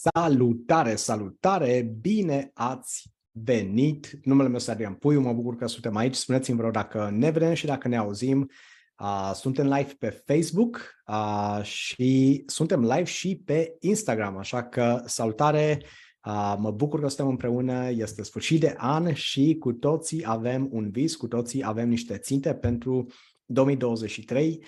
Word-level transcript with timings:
Salutare, 0.00 0.96
salutare! 0.96 1.96
Bine 2.00 2.50
ați 2.54 3.12
venit! 3.30 4.18
Numele 4.22 4.48
meu 4.48 4.56
este 4.56 4.70
Adrian 4.70 4.94
Puiu, 4.94 5.20
mă 5.20 5.32
bucur 5.32 5.56
că 5.56 5.66
suntem 5.66 5.96
aici. 5.96 6.14
Spuneți-mi 6.14 6.56
vreo 6.56 6.70
dacă 6.70 7.10
ne 7.12 7.30
vedem 7.30 7.54
și 7.54 7.66
dacă 7.66 7.88
ne 7.88 7.96
auzim. 7.96 8.50
Uh, 8.98 9.30
suntem 9.34 9.66
live 9.66 9.94
pe 9.98 10.22
Facebook 10.26 10.80
uh, 11.06 11.62
și 11.62 12.42
suntem 12.46 12.80
live 12.80 13.04
și 13.04 13.42
pe 13.44 13.76
Instagram, 13.80 14.36
așa 14.36 14.64
că 14.64 15.02
salutare! 15.04 15.82
Uh, 16.24 16.54
mă 16.58 16.70
bucur 16.70 17.00
că 17.00 17.08
suntem 17.08 17.28
împreună, 17.28 17.90
este 17.90 18.22
sfârșit 18.22 18.60
de 18.60 18.74
an 18.76 19.14
și 19.14 19.56
cu 19.58 19.72
toții 19.72 20.22
avem 20.26 20.68
un 20.70 20.90
vis, 20.90 21.16
cu 21.16 21.28
toții 21.28 21.64
avem 21.64 21.88
niște 21.88 22.16
ținte 22.16 22.54
pentru 22.54 23.06
2023. 23.44 24.64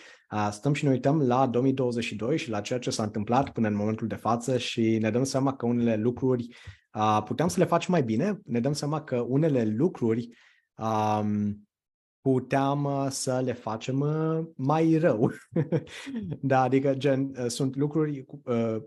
Stăm 0.50 0.72
și 0.72 0.84
ne 0.84 0.90
uităm 0.90 1.22
la 1.22 1.46
2022 1.46 2.38
și 2.38 2.50
la 2.50 2.60
ceea 2.60 2.78
ce 2.78 2.90
s-a 2.90 3.02
întâmplat 3.02 3.50
până 3.50 3.68
în 3.68 3.74
momentul 3.74 4.06
de 4.06 4.14
față 4.14 4.58
și 4.58 4.98
ne 5.00 5.10
dăm 5.10 5.24
seama 5.24 5.56
că 5.56 5.66
unele 5.66 5.96
lucruri 5.96 6.48
puteam 7.24 7.48
să 7.48 7.58
le 7.58 7.64
facem 7.64 7.92
mai 7.92 8.02
bine, 8.02 8.40
ne 8.44 8.60
dăm 8.60 8.72
seama 8.72 9.02
că 9.02 9.16
unele 9.20 9.64
lucruri 9.64 10.28
puteam 12.20 12.84
uh, 12.84 13.06
să 13.10 13.40
le 13.44 13.52
facem 13.52 14.00
uh, 14.00 14.46
mai 14.56 14.96
rău. 14.96 15.32
da, 16.40 16.62
adică 16.62 16.94
gen, 16.94 17.34
uh, 17.38 17.46
sunt 17.46 17.76
lucruri 17.76 18.24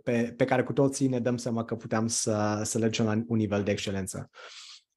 pe, 0.03 0.33
pe 0.37 0.45
care 0.45 0.63
cu 0.63 0.73
toții 0.73 1.07
ne 1.07 1.19
dăm 1.19 1.37
seama 1.37 1.63
că 1.63 1.75
puteam 1.75 2.07
să, 2.07 2.61
să 2.63 2.77
le 2.77 2.89
la 2.97 3.23
un 3.27 3.37
nivel 3.37 3.63
de 3.63 3.71
excelență. 3.71 4.29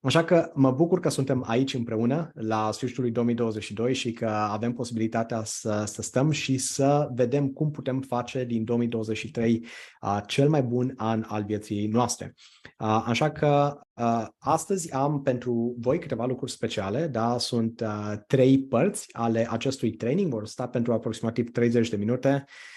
Așa 0.01 0.25
că 0.25 0.51
mă 0.55 0.71
bucur 0.71 1.01
că 1.01 1.09
suntem 1.09 1.45
aici 1.47 1.75
împreună 1.75 2.31
la 2.35 2.71
sfârșitul 2.73 3.03
lui 3.03 3.13
2022 3.13 3.95
și 3.95 4.13
că 4.13 4.29
avem 4.29 4.73
posibilitatea 4.73 5.43
să, 5.45 5.85
să 5.87 6.03
stăm 6.03 6.31
și 6.31 6.59
să 6.59 7.09
vedem 7.15 7.49
cum 7.49 7.71
putem 7.71 8.01
face 8.01 8.45
din 8.45 8.65
2023 8.65 9.65
uh, 10.01 10.21
cel 10.27 10.49
mai 10.49 10.63
bun 10.63 10.95
an 10.97 11.25
al 11.27 11.45
vieții 11.45 11.87
noastre. 11.87 12.35
Uh, 12.79 13.05
așa 13.07 13.31
că 13.31 13.79
uh, 13.95 14.27
astăzi 14.39 14.93
am 14.93 15.23
pentru 15.23 15.77
voi 15.79 15.99
câteva 15.99 16.27
lucruri 16.27 16.51
speciale, 16.51 17.07
da? 17.07 17.39
sunt 17.39 17.81
uh, 17.81 18.13
trei 18.27 18.59
părți 18.59 19.09
ale 19.13 19.47
acestui 19.51 19.91
training, 19.91 20.33
vor 20.33 20.47
sta 20.47 20.69
pentru 20.69 20.93
aproximativ 20.93 21.51
30 21.51 21.89
de 21.89 21.97
minute. 21.97 22.45
Uh, 22.47 22.76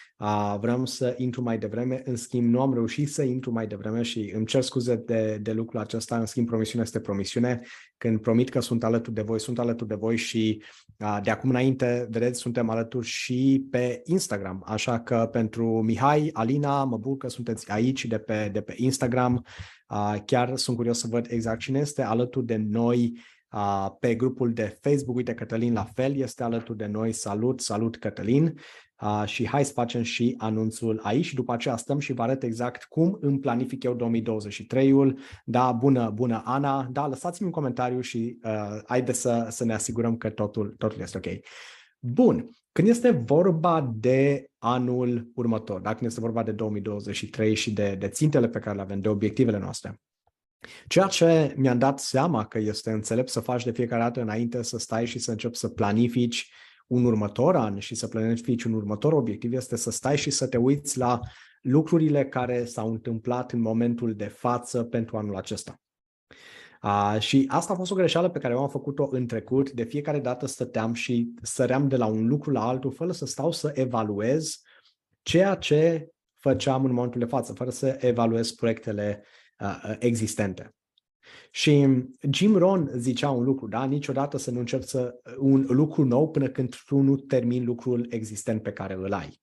vreau 0.60 0.86
să 0.86 1.14
intru 1.18 1.42
mai 1.42 1.58
devreme, 1.58 2.02
în 2.06 2.16
schimb 2.16 2.50
nu 2.50 2.62
am 2.62 2.74
reușit 2.74 3.10
să 3.10 3.22
intru 3.22 3.52
mai 3.52 3.68
devreme 3.68 4.02
și 4.02 4.32
îmi 4.36 4.46
cer 4.46 4.62
scuze 4.62 4.96
de, 4.96 5.38
de 5.42 5.52
lucrul 5.52 5.80
acesta, 5.80 6.18
în 6.18 6.26
schimb 6.26 6.48
promisiunea 6.48 6.86
este 6.86 7.00
promisiune. 7.00 7.62
Când 7.98 8.22
promit 8.22 8.50
că 8.50 8.60
sunt 8.60 8.84
alături 8.84 9.16
de 9.16 9.22
voi, 9.22 9.40
sunt 9.40 9.60
alături 9.60 9.90
de 9.90 9.96
voi 9.96 10.18
și 10.18 10.64
uh, 10.98 11.20
de 11.24 11.30
acum 11.30 11.50
înainte, 11.50 12.08
vedeți, 12.10 12.40
suntem 12.40 12.70
alături 12.70 13.08
și 13.08 13.68
pe 13.72 14.02
Instagram. 14.06 14.64
Așa 14.66 15.00
că 15.00 15.30
pentru 15.32 15.82
Mihai, 15.82 16.30
Alina, 16.34 16.84
mă 16.84 16.98
bucur 16.98 17.18
că 17.18 17.28
sunteți 17.28 17.72
aici 17.72 18.06
de 18.06 18.18
pe, 18.18 18.50
de 18.54 18.62
pe 18.62 18.74
Instagram. 18.78 19.46
Uh, 19.90 20.16
chiar 20.26 20.58
sunt 20.58 20.76
curios 20.76 21.00
să 21.00 21.08
văd 21.10 21.28
exact 21.30 21.60
cine 21.60 21.80
este 21.80 22.02
alături 22.02 22.46
de 22.46 22.56
noi 22.56 23.20
uh, 23.52 23.88
pe 24.00 24.16
grupul 24.16 24.54
de 24.54 24.78
Facebook. 24.82 25.16
Uite, 25.16 25.34
Cătălin 25.34 25.74
la 25.74 25.84
fel 25.84 26.16
este 26.16 26.44
alături 26.44 26.78
de 26.78 26.86
noi. 26.86 27.12
Salut, 27.12 27.62
salut 27.62 27.98
Cătălin! 27.98 28.60
Uh, 29.02 29.24
și 29.26 29.48
hai 29.48 29.66
să 29.66 29.72
facem 29.72 30.02
și 30.02 30.36
anunțul 30.38 31.00
aici 31.04 31.26
și 31.26 31.36
după 31.36 31.54
aceea 31.54 31.78
stăm 31.78 32.00
și 32.00 32.14
vă 32.14 32.22
arăt 32.22 32.44
exact 32.44 32.84
cum 32.84 33.18
îmi 33.22 33.40
planific 33.40 33.84
eu 33.84 33.96
2023-ul. 33.96 35.20
Da, 35.46 35.72
bună, 35.72 36.10
bună 36.10 36.42
Ana, 36.46 36.88
da, 36.92 37.08
lăsați-mi 37.08 37.48
un 37.48 37.54
comentariu 37.54 38.02
și 38.02 38.40
uh, 38.44 38.82
haide 38.88 39.12
să, 39.12 39.48
să 39.50 39.66
ne 39.66 39.74
asigurăm 39.74 40.18
că 40.18 40.30
totul, 40.30 40.74
totul 40.78 41.02
este 41.02 41.18
ok. 41.18 41.26
Bun, 42.00 42.50
când 42.72 42.88
este 42.88 43.10
vorba 43.10 43.94
de 43.96 44.50
anul 44.58 45.32
următor, 45.36 45.80
da? 45.82 45.94
când 45.94 46.10
este 46.10 46.20
vorba 46.20 46.44
de 46.44 46.52
2023 46.52 47.56
și 47.56 47.72
de, 47.72 47.96
de 48.00 48.08
țintele 48.08 48.50
pe 48.50 48.60
care 48.60 48.76
le 48.76 48.82
avem, 48.82 49.00
de 49.00 49.10
obiectivele 49.10 49.58
noastre, 49.60 50.00
Ceea 50.88 51.08
ce 51.08 51.54
mi-am 51.58 51.78
dat 51.78 52.00
seama 52.00 52.46
că 52.46 52.58
este 52.58 52.92
înțelept 52.92 53.30
să 53.30 53.40
faci 53.40 53.64
de 53.64 53.72
fiecare 53.72 54.02
dată 54.02 54.22
înainte 54.22 54.64
să 54.64 54.78
stai 54.78 55.06
și 55.06 55.20
să 55.20 55.32
începi 55.32 55.58
să 55.58 55.68
planifici 55.68 56.52
un 56.90 57.06
următor 57.06 57.56
an 57.56 57.80
și 57.80 57.96
să 57.96 58.08
planifici 58.08 58.64
un 58.64 58.74
următor 58.74 59.14
obiectiv 59.14 59.54
este 59.54 59.76
să 59.76 59.92
stai 59.92 60.18
și 60.18 60.30
să 60.30 60.48
te 60.48 60.58
uiți 60.58 60.98
la 60.98 61.20
lucrurile 61.62 62.26
care 62.26 62.66
s-au 62.66 62.92
întâmplat 62.92 63.52
în 63.52 63.62
momentul 63.62 64.16
de 64.16 64.28
față 64.28 64.84
pentru 64.84 65.18
anul 65.18 65.36
acesta. 65.36 65.80
Uh, 66.84 67.16
și 67.20 67.46
asta 67.48 67.74
a 67.74 67.76
fost 67.76 67.92
o 67.92 67.96
greșeală 67.96 68.30
pe 68.30 68.40
care 68.40 68.54
eu 68.54 68.62
am 68.62 68.70
făcut-o 68.70 69.08
în 69.12 69.28
trecut. 69.28 69.72
De 69.72 69.84
fiecare 69.84 70.20
dată 70.20 70.46
stăteam 70.46 70.94
și 70.94 71.34
săream 71.42 71.88
de 71.88 71.96
la 71.96 72.06
un 72.06 72.28
lucru 72.28 72.52
la 72.52 72.68
altul 72.68 72.92
fără 72.92 73.12
să 73.12 73.26
stau 73.26 73.52
să 73.52 73.72
evaluez 73.74 74.62
ceea 75.22 75.56
ce 75.56 76.10
făceam 76.36 76.86
în 76.86 76.94
momentul 76.94 77.20
de 77.20 77.26
față, 77.26 77.54
fără 77.54 77.70
să 77.70 77.98
evaluez 78.00 78.52
proiectele 78.52 79.24
uh, 79.60 79.96
existente. 80.00 80.74
Și 81.52 81.88
Jim 82.32 82.56
Rohn 82.56 82.92
zicea 82.96 83.30
un 83.30 83.44
lucru, 83.44 83.68
da? 83.68 83.86
Niciodată 83.86 84.38
să 84.38 84.52
nu 84.52 84.60
începi 84.60 84.86
să, 84.86 85.22
un 85.38 85.66
lucru 85.70 86.04
nou 86.04 86.30
până 86.30 86.50
când 86.50 86.76
tu 86.86 87.00
nu 87.00 87.16
termini 87.16 87.66
lucrul 87.66 88.08
existent 88.10 88.62
pe 88.62 88.72
care 88.72 88.94
îl 88.94 89.14
ai. 89.14 89.42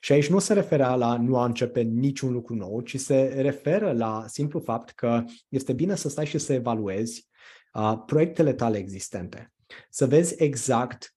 Și 0.00 0.12
aici 0.12 0.28
nu 0.28 0.38
se 0.38 0.52
referea 0.52 0.94
la 0.94 1.16
nu 1.16 1.36
a 1.36 1.44
începe 1.44 1.80
niciun 1.80 2.32
lucru 2.32 2.54
nou, 2.54 2.80
ci 2.80 2.96
se 2.96 3.22
referă 3.36 3.92
la 3.92 4.24
simplu 4.26 4.60
fapt 4.60 4.90
că 4.90 5.24
este 5.48 5.72
bine 5.72 5.94
să 5.94 6.08
stai 6.08 6.26
și 6.26 6.38
să 6.38 6.52
evaluezi 6.52 7.28
uh, 7.72 8.02
proiectele 8.06 8.52
tale 8.52 8.78
existente. 8.78 9.52
Să 9.90 10.06
vezi 10.06 10.42
exact 10.42 11.14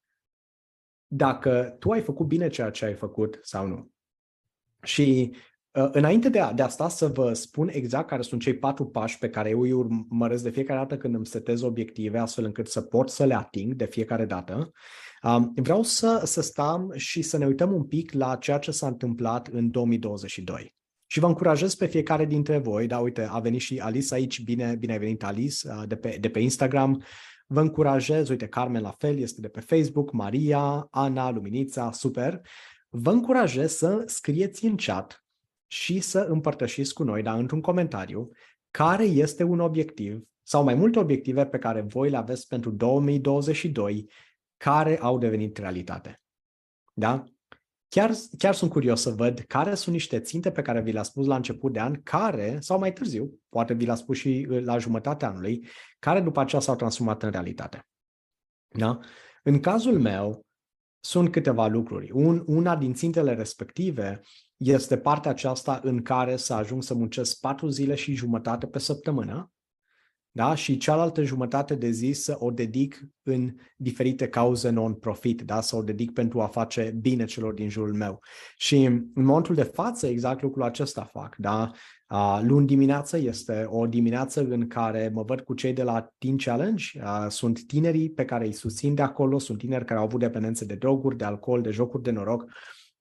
dacă 1.08 1.76
tu 1.80 1.92
ai 1.92 2.02
făcut 2.02 2.28
bine 2.28 2.50
ceea 2.50 2.70
ce 2.70 2.86
ai 2.86 2.94
făcut 2.94 3.40
sau 3.42 3.68
nu. 3.68 3.92
Și 4.84 5.32
Uh, 5.34 5.48
înainte 5.72 6.30
de, 6.30 6.40
a, 6.40 6.54
de 6.54 6.62
asta 6.62 6.90
să 6.90 7.08
vă 7.08 7.34
spun 7.34 7.70
exact 7.72 8.08
care 8.08 8.22
sunt 8.22 8.42
cei 8.42 8.54
patru 8.58 8.86
pași 8.86 9.18
pe 9.18 9.30
care 9.30 9.50
eu 9.50 9.62
îi 9.62 9.72
urmăresc 9.72 10.44
de 10.44 10.50
fiecare 10.50 10.80
dată 10.80 10.98
când 10.98 11.16
îmi 11.16 11.26
setez 11.26 11.62
obiective, 11.62 12.18
astfel 12.18 12.46
încât 12.46 12.68
să 12.68 12.82
pot 12.82 13.10
să 13.10 13.26
le 13.26 13.36
ating 13.36 13.74
de 13.74 13.86
fiecare 13.86 14.26
dată, 14.26 14.72
um, 15.24 15.54
vreau 15.56 15.84
să, 15.84 16.22
să 16.26 16.42
stăm 16.42 16.94
și 16.96 17.22
să 17.22 17.38
ne 17.38 17.46
uităm 17.46 17.74
un 17.74 17.84
pic 17.84 18.12
la 18.12 18.36
ceea 18.36 18.58
ce 18.58 18.72
s-a 18.72 18.88
întâmplat 18.88 19.48
în 19.48 19.72
2022. 19.72 20.76
Și 21.08 21.20
vă 21.20 21.28
încurajez 21.28 21.76
pe 21.76 21.86
fiecare 21.86 22.26
dintre 22.26 22.58
voi, 22.58 22.88
da, 22.88 23.00
uite, 23.00 23.28
a 23.30 23.40
venit 23.40 23.62
și 23.62 23.80
Alice 23.80 24.14
aici, 24.14 24.44
bine, 24.44 24.76
bine 24.80 24.92
ai 24.92 25.00
venit 25.00 25.24
Alice, 25.24 25.68
uh, 25.68 25.84
de 25.88 25.96
pe, 25.96 26.18
de 26.20 26.30
pe 26.30 26.40
Instagram, 26.40 27.04
vă 27.48 27.62
încurajez, 27.62 28.30
uite, 28.30 28.48
Carmen 28.48 28.82
la 28.82 28.96
fel, 28.98 29.18
este 29.18 29.42
de 29.42 29.48
pe 29.48 29.60
Facebook, 29.60 30.12
Maria, 30.12 30.88
Ana, 30.90 31.32
Luminița, 31.32 31.92
super, 31.92 32.42
vă 32.90 33.12
încurajez 33.12 33.72
să 33.72 34.04
scrieți 34.06 34.66
în 34.66 34.76
chat 34.76 35.21
și 35.72 36.00
să 36.00 36.20
împărtășiți 36.20 36.94
cu 36.94 37.04
noi, 37.04 37.22
dar 37.22 37.40
într-un 37.40 37.62
comentariu, 37.62 38.32
care 38.72 39.04
este 39.04 39.44
un 39.44 39.60
obiectiv 39.60 40.24
sau 40.44 40.64
mai 40.64 40.74
multe 40.74 41.00
obiective 41.00 41.46
pe 41.46 41.58
care 41.58 41.82
voi 41.82 42.10
le 42.10 42.18
aveți 42.18 42.48
pentru 42.48 42.72
2022 42.72 44.12
care 44.58 45.00
au 45.00 45.18
devenit 45.18 45.58
realitate. 45.58 46.22
Da? 46.94 47.24
Chiar, 47.88 48.12
chiar 48.38 48.54
sunt 48.54 48.72
curios 48.72 49.02
să 49.02 49.10
văd 49.10 49.40
care 49.40 49.76
sunt 49.76 49.96
niște 49.96 50.20
ținte 50.20 50.52
pe 50.52 50.62
care 50.62 50.82
vi 50.82 50.92
le-a 50.92 51.04
spus 51.04 51.26
la 51.26 51.36
început 51.36 51.74
de 51.74 51.80
an, 51.80 52.02
care, 52.04 52.58
sau 52.60 52.80
mai 52.80 52.94
târziu, 52.94 53.40
poate 53.50 53.74
vi 53.74 53.86
le-a 53.86 53.96
spus 53.96 54.18
și 54.18 54.48
la 54.50 54.78
jumătatea 54.78 55.28
anului, 55.28 55.68
care 56.00 56.22
după 56.22 56.40
aceea 56.40 56.62
s-au 56.62 56.76
transformat 56.76 57.24
în 57.24 57.32
realitate. 57.32 57.88
Da? 58.68 59.00
În 59.44 59.60
cazul 59.60 60.00
meu, 60.00 60.46
sunt 61.00 61.32
câteva 61.32 61.68
lucruri. 61.68 62.12
Un, 62.12 62.44
una 62.46 62.76
din 62.76 62.94
țintele 62.94 63.34
respective 63.34 64.22
este 64.64 64.98
partea 64.98 65.32
aceasta 65.32 65.80
în 65.84 66.02
care 66.02 66.36
să 66.36 66.54
ajung 66.54 66.84
să 66.84 66.94
muncesc 66.94 67.40
patru 67.40 67.68
zile 67.68 67.96
și 67.96 68.14
jumătate 68.14 68.68
pe 68.68 68.80
săptămână 68.80 69.52
da? 70.34 70.56
și 70.56 70.78
cealaltă 70.78 71.24
jumătate 71.24 71.76
de 71.76 71.90
zi 71.90 72.12
să 72.12 72.36
o 72.40 72.52
dedic 72.52 73.02
în 73.24 73.56
diferite 73.78 74.28
cauze 74.28 74.70
non-profit, 74.70 75.42
da? 75.42 75.62
să 75.62 75.76
o 75.76 75.82
dedic 75.82 76.12
pentru 76.12 76.42
a 76.42 76.48
face 76.48 76.96
bine 77.02 77.26
celor 77.26 77.54
din 77.54 77.70
jurul 77.70 77.94
meu. 77.94 78.20
Și 78.58 78.84
în 78.84 79.04
momentul 79.14 79.56
de 79.56 79.64
față 79.64 80.08
exact 80.08 80.42
lucrul 80.42 80.64
acesta 80.64 81.04
fac. 81.04 81.36
Da? 81.38 81.72
luni 82.42 82.68
dimineață 82.68 83.18
este 83.18 83.66
o 83.68 83.88
dimineață 83.88 84.42
în 84.50 84.68
care 84.68 85.12
mă 85.14 85.24
văd 85.24 85.42
cu 85.42 85.54
cei 85.54 85.74
de 85.74 85.84
la 85.84 86.10
Teen 86.18 86.38
Challenge. 86.38 86.84
sunt 87.30 87.66
tinerii 87.66 88.10
pe 88.10 88.26
care 88.26 88.46
îi 88.46 88.52
susțin 88.54 88.96
de 88.96 89.02
acolo, 89.02 89.38
sunt 89.38 89.58
tineri 89.58 89.86
care 89.86 90.00
au 90.00 90.06
avut 90.06 90.20
dependențe 90.20 90.66
de 90.66 90.76
droguri, 90.76 91.18
de 91.18 91.24
alcool, 91.24 91.62
de 91.62 91.72
jocuri 91.72 92.04
de 92.04 92.12
noroc 92.12 92.46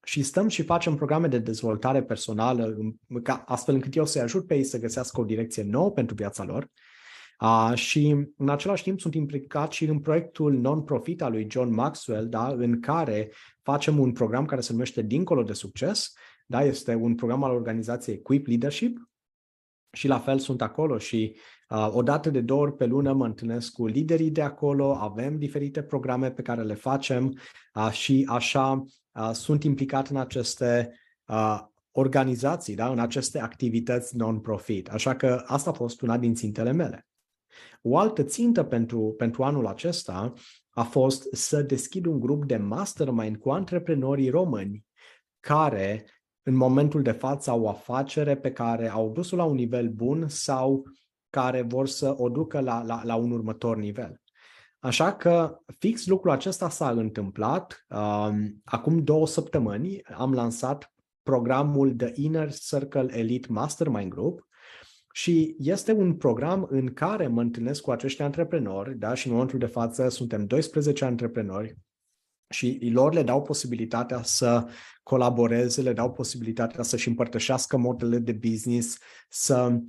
și 0.03 0.23
stăm 0.23 0.49
și 0.49 0.63
facem 0.63 0.95
programe 0.95 1.29
de 1.29 1.39
dezvoltare 1.39 2.03
personală, 2.03 2.77
ca, 3.23 3.45
astfel 3.47 3.75
încât 3.75 3.95
eu 3.95 4.07
să-i 4.07 4.21
ajut 4.21 4.47
pe 4.47 4.55
ei 4.55 4.65
să 4.65 4.79
găsească 4.79 5.21
o 5.21 5.25
direcție 5.25 5.63
nouă 5.63 5.91
pentru 5.91 6.15
viața 6.15 6.45
lor. 6.45 6.71
Uh, 7.41 7.73
și 7.75 8.17
în 8.37 8.49
același 8.49 8.83
timp 8.83 9.01
sunt 9.01 9.15
implicat 9.15 9.73
și 9.73 9.85
în 9.85 10.01
proiectul 10.01 10.53
non-profit 10.53 11.23
al 11.23 11.31
lui 11.31 11.47
John 11.51 11.75
Maxwell, 11.75 12.29
da, 12.29 12.49
în 12.49 12.81
care 12.81 13.33
facem 13.63 13.99
un 13.99 14.13
program 14.13 14.47
care 14.47 14.61
se 14.61 14.73
numește 14.73 15.03
Dincolo 15.03 15.43
de 15.43 15.53
Succes. 15.53 16.13
Da, 16.47 16.63
este 16.63 16.95
un 16.95 17.15
program 17.15 17.45
al 17.45 17.51
organizației 17.51 18.17
Equip 18.17 18.47
Leadership 18.47 19.11
și 19.93 20.09
la 20.09 20.19
fel 20.19 20.39
sunt 20.39 20.63
acolo 20.63 20.99
și 20.99 21.33
uh, 21.35 21.41
o 21.93 22.03
dată 22.03 22.31
de 22.31 22.41
două 22.41 22.61
ori 22.61 22.77
pe 22.77 22.87
lună 22.87 23.13
mă 23.13 23.25
întâlnesc 23.25 23.73
cu 23.73 23.87
liderii 23.87 24.31
de 24.31 24.43
acolo, 24.43 24.95
avem 24.95 25.39
diferite 25.39 25.83
programe 25.83 26.31
pe 26.31 26.43
care 26.43 26.63
le 26.63 26.75
facem 26.75 27.39
uh, 27.75 27.91
și 27.91 28.27
așa 28.29 28.85
uh, 29.13 29.31
sunt 29.33 29.65
implicat 29.65 30.09
în 30.09 30.17
aceste 30.17 30.95
uh, 31.27 31.61
organizații, 31.93 32.75
da, 32.75 32.89
în 32.89 32.99
aceste 32.99 33.41
activități 33.41 34.17
non-profit. 34.17 34.89
Așa 34.89 35.17
că 35.17 35.43
asta 35.47 35.71
a 35.71 35.73
fost 35.73 36.01
una 36.01 36.19
din 36.19 36.35
țintele 36.35 36.73
mele. 36.73 37.07
O 37.83 37.99
altă 37.99 38.23
țintă 38.23 38.63
pentru, 38.63 39.15
pentru 39.19 39.43
anul 39.43 39.67
acesta 39.67 40.33
a 40.71 40.83
fost 40.83 41.29
să 41.33 41.63
deschid 41.63 42.07
un 42.07 42.21
grup 42.21 42.45
de 42.45 42.57
mastermind 42.57 43.37
cu 43.37 43.51
antreprenorii 43.51 44.31
români 44.31 44.85
care 45.41 46.05
în 46.43 46.55
momentul 46.55 47.03
de 47.03 47.11
față 47.11 47.51
au 47.51 47.63
o 47.63 47.69
afacere 47.69 48.37
pe 48.37 48.53
care 48.53 48.89
au 48.89 49.11
dus-o 49.11 49.37
la 49.37 49.45
un 49.45 49.55
nivel 49.55 49.89
bun 49.89 50.29
sau 50.29 50.85
care 51.31 51.63
vor 51.63 51.89
să 51.89 52.15
o 52.17 52.29
ducă 52.29 52.61
la, 52.61 52.83
la, 52.83 53.01
la 53.05 53.15
un 53.15 53.31
următor 53.31 53.77
nivel. 53.77 54.21
Așa 54.79 55.13
că 55.13 55.59
fix 55.79 56.07
lucrul 56.07 56.31
acesta 56.31 56.69
s-a 56.69 56.91
întâmplat. 56.91 57.87
Um, 57.89 58.61
acum 58.65 59.05
două 59.05 59.27
săptămâni 59.27 60.03
am 60.03 60.33
lansat 60.33 60.93
programul 61.23 61.95
The 61.95 62.13
Inner 62.15 62.53
Circle 62.53 63.19
Elite 63.19 63.53
Mastermind 63.53 64.11
Group 64.11 64.49
și 65.13 65.57
este 65.59 65.93
un 65.93 66.17
program 66.17 66.67
în 66.71 66.93
care 66.93 67.27
mă 67.27 67.41
întâlnesc 67.41 67.83
cu 67.83 67.91
acești 67.91 68.23
antreprenori, 68.23 68.99
da? 68.99 69.15
și 69.15 69.27
în 69.27 69.33
momentul 69.33 69.59
de 69.59 69.67
față 69.67 70.09
suntem 70.09 70.47
12 70.47 71.05
antreprenori 71.05 71.77
și 72.49 72.91
lor 72.93 73.15
le 73.15 73.23
dau 73.23 73.43
posibilitatea 73.43 74.23
să 74.23 74.67
colaboreze, 75.03 75.83
le 75.83 75.93
dau 75.93 76.13
posibilitatea 76.13 76.83
să-și 76.83 77.09
împărtășească 77.09 77.77
modele 77.77 78.19
de 78.19 78.33
business, 78.33 78.99
să 79.29 79.81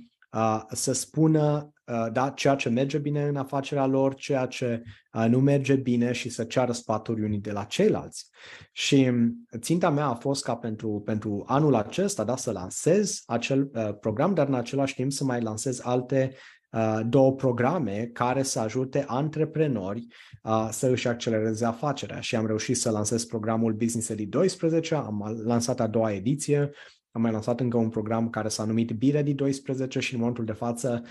să 0.70 0.92
spună 0.92 1.72
da, 2.12 2.30
ceea 2.30 2.54
ce 2.54 2.68
merge 2.68 2.98
bine 2.98 3.22
în 3.22 3.36
afacerea 3.36 3.86
lor, 3.86 4.14
ceea 4.14 4.46
ce 4.46 4.82
nu 5.28 5.40
merge 5.40 5.74
bine 5.74 6.12
și 6.12 6.28
să 6.28 6.44
ceară 6.44 6.72
sfaturi 6.72 7.22
unii 7.22 7.38
de 7.38 7.52
la 7.52 7.64
ceilalți. 7.64 8.30
Și 8.72 9.10
ținta 9.58 9.90
mea 9.90 10.06
a 10.06 10.14
fost 10.14 10.44
ca 10.44 10.56
pentru, 10.56 11.02
pentru 11.04 11.44
anul 11.46 11.74
acesta 11.74 12.24
da, 12.24 12.36
să 12.36 12.50
lansez 12.50 13.22
acel 13.26 13.70
uh, 13.74 13.94
program, 14.00 14.34
dar 14.34 14.46
în 14.46 14.54
același 14.54 14.94
timp 14.94 15.12
să 15.12 15.24
mai 15.24 15.40
lansez 15.40 15.80
alte 15.82 16.34
uh, 16.70 17.00
două 17.06 17.32
programe 17.32 18.10
care 18.12 18.42
să 18.42 18.58
ajute 18.58 19.04
antreprenori 19.06 20.06
uh, 20.42 20.68
să 20.70 20.86
își 20.86 21.08
accelereze 21.08 21.64
afacerea. 21.64 22.20
Și 22.20 22.36
am 22.36 22.46
reușit 22.46 22.76
să 22.76 22.90
lansez 22.90 23.24
programul 23.24 23.72
Business 23.72 24.08
Elite 24.08 24.28
12, 24.28 24.94
am 24.94 25.42
lansat 25.44 25.80
a 25.80 25.86
doua 25.86 26.12
ediție, 26.12 26.70
am 27.12 27.22
mai 27.22 27.32
lansat 27.32 27.60
încă 27.60 27.76
un 27.76 27.88
program 27.88 28.30
care 28.30 28.48
s-a 28.48 28.64
numit 28.64 28.90
B-Ready 28.92 29.34
12 29.34 30.00
și 30.00 30.12
în 30.12 30.18
momentul 30.18 30.44
de 30.44 30.52
față, 30.52 31.02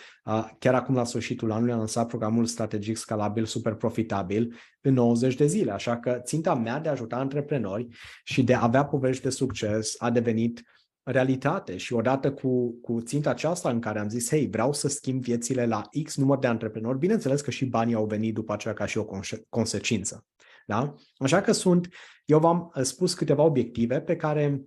chiar 0.59 0.75
acum 0.75 0.95
la 0.95 1.03
sfârșitul 1.03 1.51
anului, 1.51 1.71
am 1.71 1.77
lansat 1.77 2.07
programul 2.07 2.45
strategic 2.45 2.97
scalabil 2.97 3.45
super 3.45 3.73
profitabil 3.73 4.55
în 4.81 4.93
90 4.93 5.35
de 5.35 5.45
zile. 5.45 5.71
Așa 5.71 5.97
că 5.97 6.19
ținta 6.23 6.55
mea 6.55 6.79
de 6.79 6.87
a 6.87 6.91
ajuta 6.91 7.15
antreprenori 7.15 7.87
și 8.23 8.43
de 8.43 8.53
a 8.53 8.63
avea 8.63 8.85
povești 8.85 9.23
de 9.23 9.29
succes 9.29 9.95
a 9.97 10.09
devenit 10.09 10.63
realitate 11.03 11.77
și 11.77 11.93
odată 11.93 12.33
cu, 12.33 12.79
cu 12.81 13.01
ținta 13.01 13.29
aceasta 13.29 13.69
în 13.69 13.79
care 13.79 13.99
am 13.99 14.09
zis, 14.09 14.29
hei, 14.29 14.47
vreau 14.47 14.73
să 14.73 14.87
schimb 14.87 15.21
viețile 15.21 15.65
la 15.65 15.81
X 16.03 16.17
număr 16.17 16.39
de 16.39 16.47
antreprenori, 16.47 16.97
bineînțeles 16.97 17.41
că 17.41 17.51
și 17.51 17.65
banii 17.65 17.95
au 17.95 18.05
venit 18.05 18.33
după 18.33 18.53
aceea 18.53 18.73
ca 18.73 18.85
și 18.85 18.97
o 18.97 19.05
conse- 19.05 19.45
consecință. 19.49 20.25
Da? 20.65 20.95
Așa 21.17 21.41
că 21.41 21.51
sunt, 21.51 21.89
eu 22.25 22.39
v-am 22.39 22.71
spus 22.81 23.13
câteva 23.13 23.43
obiective 23.43 24.01
pe 24.01 24.15
care 24.15 24.61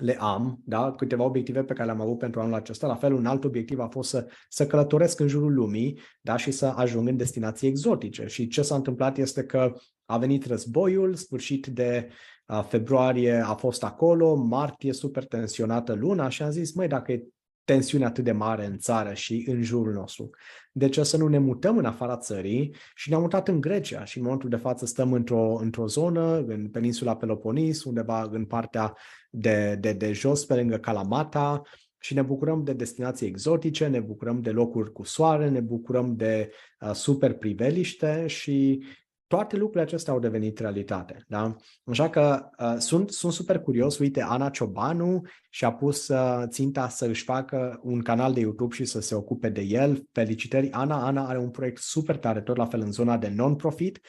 le 0.00 0.16
am, 0.20 0.60
da? 0.64 0.92
câteva 0.92 1.24
obiective 1.24 1.64
pe 1.64 1.72
care 1.72 1.84
le-am 1.84 2.00
avut 2.00 2.18
pentru 2.18 2.40
anul 2.40 2.54
acesta. 2.54 2.86
La 2.86 2.94
fel, 2.94 3.12
un 3.12 3.26
alt 3.26 3.44
obiectiv 3.44 3.78
a 3.78 3.88
fost 3.88 4.08
să, 4.08 4.26
să 4.48 4.66
călătoresc 4.66 5.20
în 5.20 5.28
jurul 5.28 5.54
lumii 5.54 5.98
da? 6.20 6.36
și 6.36 6.50
să 6.50 6.66
ajung 6.66 7.08
în 7.08 7.16
destinații 7.16 7.68
exotice. 7.68 8.26
Și 8.26 8.48
ce 8.48 8.62
s-a 8.62 8.74
întâmplat 8.74 9.18
este 9.18 9.44
că 9.44 9.72
a 10.04 10.18
venit 10.18 10.46
războiul, 10.46 11.14
sfârșit 11.14 11.66
de 11.66 12.08
uh, 12.46 12.64
februarie 12.68 13.42
a 13.46 13.54
fost 13.54 13.84
acolo, 13.84 14.34
martie 14.34 14.92
super 14.92 15.24
tensionată 15.24 15.92
luna 15.92 16.28
și 16.28 16.42
am 16.42 16.50
zis, 16.50 16.74
măi, 16.74 16.88
dacă 16.88 17.12
e 17.12 17.24
tensiune 17.70 18.04
atât 18.04 18.24
de 18.24 18.32
mare 18.32 18.66
în 18.66 18.78
țară 18.78 19.14
și 19.14 19.44
în 19.48 19.62
jurul 19.62 19.92
nostru. 19.92 20.30
De 20.72 20.88
ce 20.88 21.02
să 21.02 21.16
nu 21.16 21.28
ne 21.28 21.38
mutăm 21.38 21.78
în 21.78 21.84
afara 21.84 22.16
țării 22.16 22.74
și 22.94 23.08
ne-am 23.08 23.20
mutat 23.20 23.48
în 23.48 23.60
Grecia 23.60 24.04
și 24.04 24.18
în 24.18 24.24
momentul 24.24 24.48
de 24.48 24.56
față 24.56 24.86
stăm 24.86 25.12
într-o, 25.12 25.58
într-o 25.60 25.86
zonă, 25.86 26.44
în 26.46 26.68
peninsula 26.68 27.16
Peloponis, 27.16 27.84
undeva 27.84 28.28
în 28.30 28.44
partea 28.44 28.96
de, 29.30 29.76
de, 29.80 29.92
de 29.92 30.12
jos, 30.12 30.44
pe 30.44 30.54
lângă 30.54 30.76
Kalamata, 30.76 31.62
și 31.98 32.14
ne 32.14 32.22
bucurăm 32.22 32.64
de 32.64 32.72
destinații 32.72 33.26
exotice, 33.26 33.86
ne 33.86 34.00
bucurăm 34.00 34.40
de 34.40 34.50
locuri 34.50 34.92
cu 34.92 35.02
soare, 35.02 35.48
ne 35.48 35.60
bucurăm 35.60 36.16
de 36.16 36.50
uh, 36.80 36.92
super 36.92 37.34
priveliște 37.34 38.26
și 38.26 38.84
toate 39.30 39.56
lucrurile 39.56 39.82
acestea 39.82 40.12
au 40.12 40.18
devenit 40.18 40.58
realitate. 40.58 41.24
Da? 41.28 41.56
Așa 41.84 42.10
că 42.10 42.48
uh, 42.58 42.74
sunt, 42.78 43.10
sunt 43.10 43.32
super 43.32 43.60
curios. 43.60 43.98
Uite, 43.98 44.22
Ana 44.22 44.50
Ciobanu 44.50 45.22
și-a 45.50 45.72
pus 45.72 46.08
uh, 46.08 46.42
ținta 46.48 46.88
să 46.88 47.06
își 47.06 47.24
facă 47.24 47.80
un 47.82 48.00
canal 48.00 48.32
de 48.32 48.40
YouTube 48.40 48.74
și 48.74 48.84
să 48.84 49.00
se 49.00 49.14
ocupe 49.14 49.48
de 49.48 49.60
el. 49.60 50.08
Felicitări, 50.12 50.70
Ana. 50.70 51.06
Ana 51.06 51.28
are 51.28 51.38
un 51.38 51.50
proiect 51.50 51.82
super 51.82 52.16
tare, 52.16 52.40
tot 52.40 52.56
la 52.56 52.66
fel 52.66 52.80
în 52.80 52.92
zona 52.92 53.16
de 53.16 53.28
non-profit, 53.28 54.00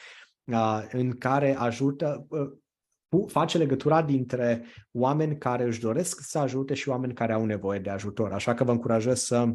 uh, 0.44 0.86
în 0.92 1.18
care 1.18 1.56
ajută, 1.56 2.26
uh, 2.28 3.26
face 3.26 3.58
legătura 3.58 4.02
dintre 4.02 4.64
oameni 4.90 5.38
care 5.38 5.64
își 5.64 5.80
doresc 5.80 6.20
să 6.20 6.38
ajute 6.38 6.74
și 6.74 6.88
oameni 6.88 7.14
care 7.14 7.32
au 7.32 7.44
nevoie 7.44 7.78
de 7.78 7.90
ajutor. 7.90 8.32
Așa 8.32 8.54
că 8.54 8.64
vă 8.64 8.70
încurajez 8.70 9.20
să, 9.20 9.52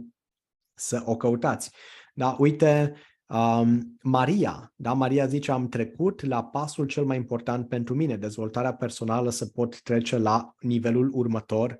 să 0.74 1.02
o 1.06 1.18
căutați. 1.18 1.72
Da, 2.14 2.36
uite, 2.40 2.94
Um, 3.28 3.98
Maria, 4.02 4.74
da, 4.76 4.94
Maria 4.94 5.26
zice, 5.26 5.52
am 5.52 5.68
trecut 5.68 6.26
la 6.26 6.44
pasul 6.44 6.86
cel 6.86 7.06
mai 7.06 7.18
important 7.18 7.68
pentru 7.68 7.96
mine, 7.96 8.18
dezvoltarea 8.18 8.74
personală 8.74 9.30
să 9.30 9.46
pot 9.46 9.82
trece 9.82 10.18
la 10.18 10.56
nivelul 10.60 11.12
următor. 11.14 11.78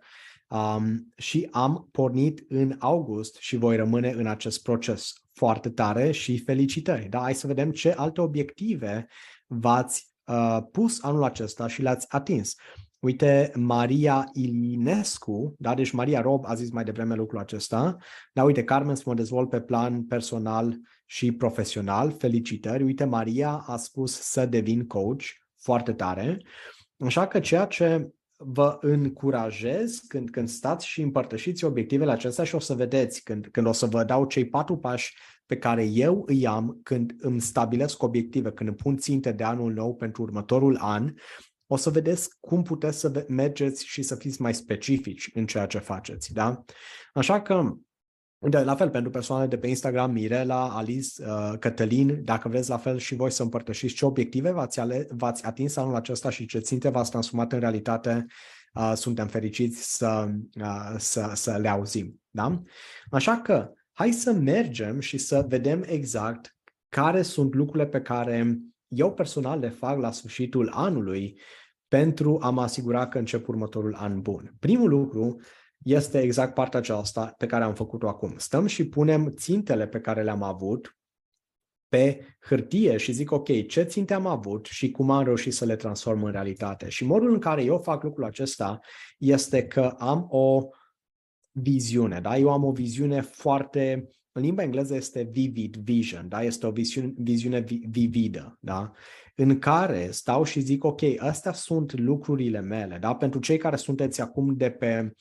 Um, 0.48 1.14
și 1.18 1.48
am 1.52 1.88
pornit 1.92 2.46
în 2.50 2.76
august 2.80 3.36
și 3.40 3.58
voi 3.58 3.76
rămâne 3.76 4.10
în 4.10 4.28
acest 4.28 4.64
proces. 4.64 5.14
Foarte 5.34 5.70
tare 5.70 6.12
și 6.12 6.38
felicitări. 6.38 7.10
Da, 7.10 7.20
hai 7.20 7.34
să 7.34 7.48
vedem 7.48 7.72
ce 7.72 7.92
alte 7.92 8.22
obiective 8.22 9.08
v-ați 9.48 10.14
uh, 10.26 10.60
pus 10.72 11.04
anul 11.04 11.24
acesta 11.24 11.68
și 11.68 11.82
le-ați 11.82 12.06
atins. 12.10 12.56
Uite, 13.00 13.52
Maria 13.56 14.30
Ilinescu, 14.34 15.56
da, 15.58 15.74
deci 15.74 15.92
Maria 15.92 16.22
Rob 16.22 16.46
a 16.46 16.54
zis 16.54 16.72
mai 16.72 16.84
devreme 16.84 17.16
lucrul 17.16 17.40
acesta, 17.40 17.96
dar 18.34 18.46
uite, 18.46 18.64
Carmen 18.64 18.96
să 18.96 19.04
mă 19.06 19.14
dezvolt 19.14 19.50
pe 19.50 19.62
plan 19.62 20.04
personal 20.04 20.78
și 21.10 21.32
profesional, 21.32 22.12
felicitări, 22.12 22.84
uite, 22.84 23.04
Maria 23.04 23.64
a 23.68 23.78
spus 23.78 24.20
să 24.20 24.46
devin 24.46 24.88
coach, 24.88 25.24
foarte 25.60 25.94
tare, 25.94 26.42
așa 27.00 27.28
că 27.28 27.40
ceea 27.40 27.66
ce 27.66 28.10
vă 28.38 28.78
încurajez 28.82 30.00
când, 30.08 30.30
când 30.30 30.48
stați 30.48 30.88
și 30.88 31.02
împărtășiți 31.02 31.64
obiectivele 31.64 32.12
acestea 32.12 32.44
și 32.44 32.56
o 32.56 32.60
să 32.60 32.74
vedeți 32.74 33.24
când, 33.24 33.48
când 33.52 33.68
o 33.68 33.72
să 33.72 33.86
vă 33.86 34.04
dau 34.04 34.26
cei 34.26 34.46
patru 34.46 34.78
pași 34.78 35.16
pe 35.46 35.58
care 35.58 35.86
eu 35.86 36.24
îi 36.26 36.48
am 36.48 36.80
când 36.84 37.14
îmi 37.20 37.42
stabilesc 37.42 38.04
obiective, 38.04 38.52
când 38.52 38.70
îmi 38.70 38.78
pun 38.78 38.98
ținte 38.98 39.32
de 39.32 39.44
anul 39.44 39.74
nou 39.74 39.96
pentru 39.96 40.22
următorul 40.22 40.78
an, 40.78 41.14
o 41.68 41.76
să 41.76 41.90
vedeți 41.90 42.30
cum 42.40 42.64
puteți 42.64 43.00
să 43.00 43.26
mergeți 43.28 43.86
și 43.86 44.02
să 44.02 44.16
fiți 44.16 44.42
mai 44.42 44.54
specifici 44.54 45.30
în 45.34 45.46
ceea 45.46 45.66
ce 45.66 45.78
faceți. 45.78 46.34
Da? 46.34 46.64
Așa 47.14 47.42
că 47.42 47.74
de, 48.40 48.60
la 48.60 48.76
fel, 48.76 48.90
pentru 48.90 49.12
persoanele 49.12 49.50
de 49.50 49.58
pe 49.58 49.68
Instagram, 49.68 50.12
Mirela, 50.12 50.70
Alice, 50.70 51.24
uh, 51.26 51.54
Cătălin, 51.60 52.24
dacă 52.24 52.50
vreți 52.50 52.70
la 52.70 52.78
fel 52.78 52.98
și 52.98 53.16
voi 53.16 53.32
să 53.32 53.44
împărtășiți 53.44 53.94
ce 53.94 54.06
obiective 54.06 54.52
v-ați, 54.52 54.80
ale, 54.80 55.08
v-ați 55.10 55.46
atins 55.46 55.76
anul 55.76 55.96
acesta 55.96 56.30
și 56.30 56.46
ce 56.46 56.60
ținte 56.60 56.90
v-ați 56.90 57.10
transformat 57.10 57.52
în 57.52 57.60
realitate, 57.60 58.26
uh, 58.74 58.92
suntem 58.96 59.28
fericiți 59.28 59.96
să, 59.96 60.28
uh, 60.62 60.96
să, 60.98 61.32
să 61.34 61.58
le 61.62 61.70
auzim. 61.70 62.22
Da? 62.30 62.62
Așa 63.12 63.38
că, 63.38 63.72
hai 63.94 64.12
să 64.12 64.32
mergem 64.32 65.00
și 65.00 65.18
să 65.18 65.46
vedem 65.48 65.84
exact 65.86 66.58
care 66.90 67.22
sunt 67.22 67.54
lucrurile 67.54 67.90
pe 67.90 68.02
care 68.02 68.60
eu 68.88 69.14
personal 69.14 69.60
le 69.60 69.70
fac 69.70 70.00
la 70.00 70.12
sfârșitul 70.12 70.70
anului 70.74 71.40
pentru 71.88 72.38
a 72.42 72.50
mă 72.50 72.62
asigura 72.62 73.08
că 73.08 73.18
încep 73.18 73.48
următorul 73.48 73.96
an 73.96 74.22
bun. 74.22 74.56
Primul 74.60 74.90
lucru 74.90 75.42
este 75.84 76.22
exact 76.22 76.54
partea 76.54 76.80
aceasta 76.80 77.34
pe 77.38 77.46
care 77.46 77.64
am 77.64 77.74
făcut-o 77.74 78.08
acum. 78.08 78.34
Stăm 78.38 78.66
și 78.66 78.88
punem 78.88 79.30
țintele 79.30 79.88
pe 79.88 80.00
care 80.00 80.24
le-am 80.24 80.44
avut 80.44 80.98
pe 81.88 82.38
hârtie 82.40 82.98
și 82.98 83.12
zic, 83.12 83.32
ok, 83.32 83.68
ce 83.68 83.84
ținte 83.84 84.14
am 84.14 84.26
avut 84.26 84.66
și 84.66 84.92
cum 84.92 85.10
am 85.10 85.24
reușit 85.24 85.54
să 85.54 85.66
le 85.66 85.76
transform 85.76 86.24
în 86.24 86.32
realitate. 86.32 86.90
Și 86.90 87.06
modul 87.06 87.34
în 87.34 87.40
care 87.40 87.64
eu 87.64 87.80
fac 87.80 88.04
lucrul 88.04 88.26
acesta 88.26 88.80
este 89.18 89.68
că 89.68 89.96
am 89.98 90.28
o 90.30 90.70
viziune, 91.52 92.20
da? 92.20 92.38
Eu 92.38 92.50
am 92.50 92.64
o 92.64 92.72
viziune 92.72 93.22
foarte, 93.22 94.10
în 94.32 94.42
limba 94.42 94.64
engleză 94.64 94.96
este 94.96 95.30
vivid 95.32 95.76
vision, 95.76 96.28
da? 96.28 96.44
Este 96.44 96.66
o 96.66 96.72
viziune, 96.72 97.14
viziune 97.18 97.60
vividă, 97.90 98.58
da? 98.60 98.92
În 99.36 99.60
care 99.60 100.12
stau 100.12 100.44
și 100.44 100.60
zic, 100.60 100.84
ok, 100.84 101.02
astea 101.18 101.54
sunt 101.54 102.00
lucrurile 102.00 102.62
mele, 102.62 102.98
da? 102.98 103.16
Pentru 103.16 103.40
cei 103.40 103.58
care 103.58 103.76
sunteți 103.76 104.22
acum 104.22 104.56
de 104.56 104.70
pe 104.70 105.12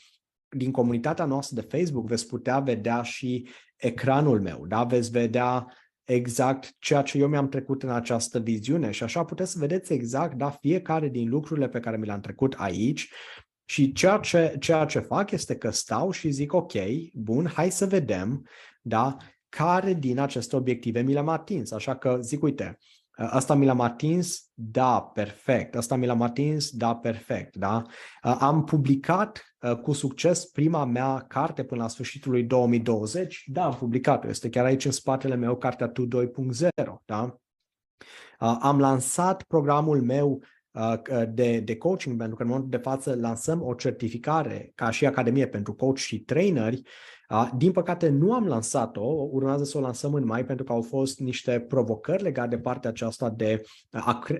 din 0.49 0.71
comunitatea 0.71 1.25
noastră 1.25 1.61
de 1.61 1.76
Facebook 1.76 2.07
veți 2.07 2.26
putea 2.26 2.61
vedea 2.61 3.03
și 3.03 3.49
ecranul 3.76 4.41
meu, 4.41 4.67
da? 4.67 4.85
Veți 4.85 5.11
vedea 5.11 5.67
exact 6.05 6.75
ceea 6.79 7.03
ce 7.03 7.19
eu 7.19 7.29
mi-am 7.29 7.49
trecut 7.49 7.83
în 7.83 7.91
această 7.91 8.38
viziune 8.38 8.91
și 8.91 9.03
așa 9.03 9.25
puteți 9.25 9.53
să 9.53 9.59
vedeți 9.59 9.93
exact, 9.93 10.37
da, 10.37 10.50
fiecare 10.50 11.09
din 11.09 11.29
lucrurile 11.29 11.69
pe 11.69 11.81
care 11.81 11.97
mi 11.97 12.07
le-am 12.07 12.21
trecut 12.21 12.55
aici 12.57 13.11
Și 13.65 13.93
ceea 13.93 14.19
ce, 14.19 14.57
ceea 14.59 14.85
ce 14.85 14.99
fac 14.99 15.31
este 15.31 15.57
că 15.57 15.71
stau 15.71 16.11
și 16.11 16.31
zic, 16.31 16.53
ok, 16.53 16.73
bun, 17.15 17.47
hai 17.47 17.71
să 17.71 17.87
vedem, 17.87 18.47
da, 18.83 19.17
care 19.49 19.95
din 19.95 20.19
aceste 20.19 20.57
obiective 20.57 21.00
mi 21.00 21.12
le-am 21.12 21.29
atins. 21.29 21.71
Așa 21.71 21.97
că 21.97 22.19
zic, 22.23 22.43
uite, 22.43 22.79
Asta 23.16 23.54
mi 23.54 23.66
l-am 23.66 23.80
atins? 23.80 24.50
Da, 24.54 25.00
perfect. 25.00 25.75
Asta 25.75 25.96
mi 25.96 26.06
l-am 26.06 26.23
atins? 26.23 26.70
Da, 26.70 26.96
perfect. 26.96 27.56
Da? 27.56 27.82
Am 28.20 28.64
publicat 28.64 29.56
cu 29.82 29.92
succes 29.92 30.44
prima 30.44 30.85
mea 30.85 31.25
carte 31.28 31.64
până 31.64 31.82
la 31.82 31.88
sfârșitul 31.88 32.30
lui 32.30 32.42
2020? 32.44 33.44
Da, 33.46 33.64
am 33.64 33.75
publicat-o. 33.75 34.28
Este 34.28 34.49
chiar 34.49 34.64
aici 34.64 34.85
în 34.85 34.90
spatele 34.90 35.35
meu, 35.35 35.56
cartea 35.56 35.88
Tu 35.88 36.06
2.0. 36.06 36.94
Da? 37.04 37.37
Am 38.38 38.78
lansat 38.78 39.42
programul 39.42 40.02
meu 40.02 40.42
de, 41.28 41.61
de 41.61 41.76
coaching, 41.76 42.18
pentru 42.18 42.37
că 42.37 42.42
în 42.42 42.49
momentul 42.49 42.71
de 42.71 42.85
față 42.85 43.16
lansăm 43.21 43.62
o 43.62 43.75
certificare 43.75 44.73
ca 44.75 44.90
și 44.90 45.06
Academie 45.06 45.47
pentru 45.47 45.75
coach 45.75 45.97
și 45.97 46.21
traineri 46.21 46.83
din 47.56 47.73
păcate 47.73 48.09
nu 48.09 48.33
am 48.33 48.47
lansat-o, 48.47 49.28
urmează 49.30 49.64
să 49.64 49.78
o 49.78 49.80
lansăm 49.80 50.14
în 50.14 50.25
mai 50.25 50.45
pentru 50.45 50.64
că 50.64 50.73
au 50.73 50.83
fost 50.83 51.21
niște 51.21 51.61
provocări 51.61 52.23
legate 52.23 52.49
de 52.49 52.59
partea 52.59 52.90
aceasta 52.90 53.30
de 53.30 53.62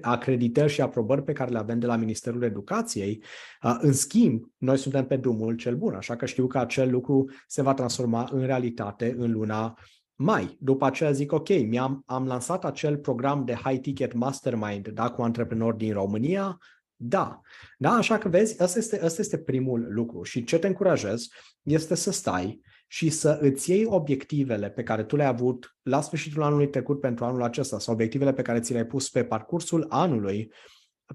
acreditări 0.01 0.73
și 0.73 0.81
aprobări 0.81 1.23
pe 1.23 1.33
care 1.33 1.51
le 1.51 1.59
avem 1.59 1.79
de 1.79 1.87
la 1.87 1.97
Ministerul 1.97 2.43
Educației. 2.43 3.23
În 3.61 3.93
schimb, 3.93 4.45
noi 4.57 4.77
suntem 4.77 5.07
pe 5.07 5.17
drumul 5.17 5.55
cel 5.55 5.77
bun, 5.77 5.95
așa 5.95 6.17
că 6.17 6.27
știu 6.27 6.47
că 6.47 6.59
acel 6.59 6.91
lucru 6.91 7.25
se 7.47 7.63
va 7.63 7.75
transforma 7.75 8.29
în 8.33 8.47
realitate 8.47 9.15
în 9.19 9.33
luna 9.33 9.79
mai. 10.17 10.57
După 10.61 10.85
aceea 10.85 11.13
zic, 11.13 11.33
ok, 11.33 11.49
mi-am 11.49 12.03
am 12.07 12.27
lansat 12.27 12.65
acel 12.65 12.97
program 12.97 13.45
de 13.45 13.55
high 13.55 13.81
ticket 13.81 14.13
mastermind 14.13 14.89
da, 14.89 15.11
cu 15.11 15.23
antreprenori 15.23 15.77
din 15.77 15.93
România, 15.93 16.59
da. 16.97 17.41
Da, 17.79 17.91
așa 17.91 18.19
că 18.19 18.29
vezi, 18.29 18.57
ăsta 18.63 18.79
este, 18.79 19.01
ăsta 19.05 19.21
este 19.21 19.39
primul 19.39 19.87
lucru. 19.89 20.23
Și 20.23 20.45
ce 20.45 20.59
te 20.59 20.67
încurajez 20.67 21.29
este 21.63 21.95
să 21.95 22.11
stai 22.11 22.61
și 22.89 23.11
să 23.11 23.39
îți 23.41 23.71
iei 23.71 23.85
obiectivele 23.85 24.71
pe 24.71 24.83
care 24.83 25.05
tu 25.05 25.17
le-ai 25.17 25.29
avut 25.29 25.77
la 25.83 26.01
sfârșitul 26.01 26.43
anului 26.43 26.69
trecut 26.69 27.01
pentru 27.01 27.25
anul 27.25 27.43
acesta 27.43 27.79
sau 27.79 27.95
obiectivele 27.95 28.33
pe 28.33 28.43
care 28.43 28.61
ți 28.61 28.73
le-ai 28.73 28.87
pus 28.87 29.11
pe 29.11 29.25
parcursul 29.25 29.87
anului 29.89 30.53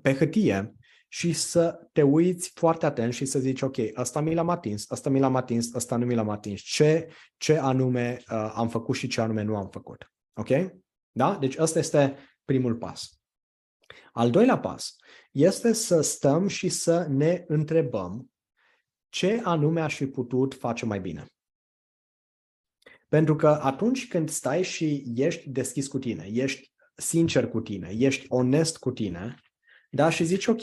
pe 0.02 0.14
hârtie 0.14 0.76
și 1.14 1.34
să 1.34 1.88
te 1.92 2.02
uiți 2.02 2.52
foarte 2.54 2.86
atent 2.86 3.14
și 3.14 3.26
să 3.26 3.40
zici, 3.40 3.62
ok, 3.62 3.76
asta 3.94 4.22
mi 4.22 4.34
l-am 4.34 4.50
atins, 4.50 4.92
asta 4.92 5.10
mi 5.10 5.20
l-am 5.20 5.36
atins, 5.36 5.74
asta 5.74 5.96
nu 5.96 6.06
mi 6.06 6.16
l-am 6.16 6.30
atins. 6.30 6.62
Ce, 6.62 7.12
ce 7.38 7.58
anume 7.58 8.18
uh, 8.20 8.52
am 8.56 8.70
făcut 8.70 8.96
și 8.96 9.08
ce 9.08 9.22
anume 9.22 9.42
nu 9.42 9.56
am 9.56 9.70
făcut. 9.70 10.12
Ok? 10.34 10.50
Da? 11.12 11.38
Deci 11.38 11.58
ăsta 11.58 11.80
este 11.80 12.18
primul 12.46 12.76
pas. 12.76 13.22
Al 14.12 14.30
doilea 14.30 14.60
pas 14.60 14.96
este 15.32 15.74
să 15.74 16.02
stăm 16.02 16.48
și 16.48 16.70
să 16.70 17.06
ne 17.10 17.44
întrebăm 17.48 18.32
ce 19.10 19.42
anume 19.44 19.82
aș 19.82 19.96
fi 19.96 20.08
putut 20.08 20.54
face 20.54 20.86
mai 20.86 21.00
bine. 21.00 21.26
Pentru 23.08 23.36
că 23.36 23.48
atunci 23.48 24.08
când 24.08 24.30
stai 24.30 24.64
și 24.64 25.04
ești 25.16 25.50
deschis 25.50 25.88
cu 25.88 26.00
tine, 26.00 26.28
ești 26.32 26.72
sincer 26.96 27.50
cu 27.50 27.62
tine, 27.62 27.90
ești 27.98 28.26
onest 28.30 28.78
cu 28.78 28.92
tine, 28.92 29.36
da, 29.94 30.10
și 30.10 30.24
zici, 30.24 30.48
ok, 30.48 30.62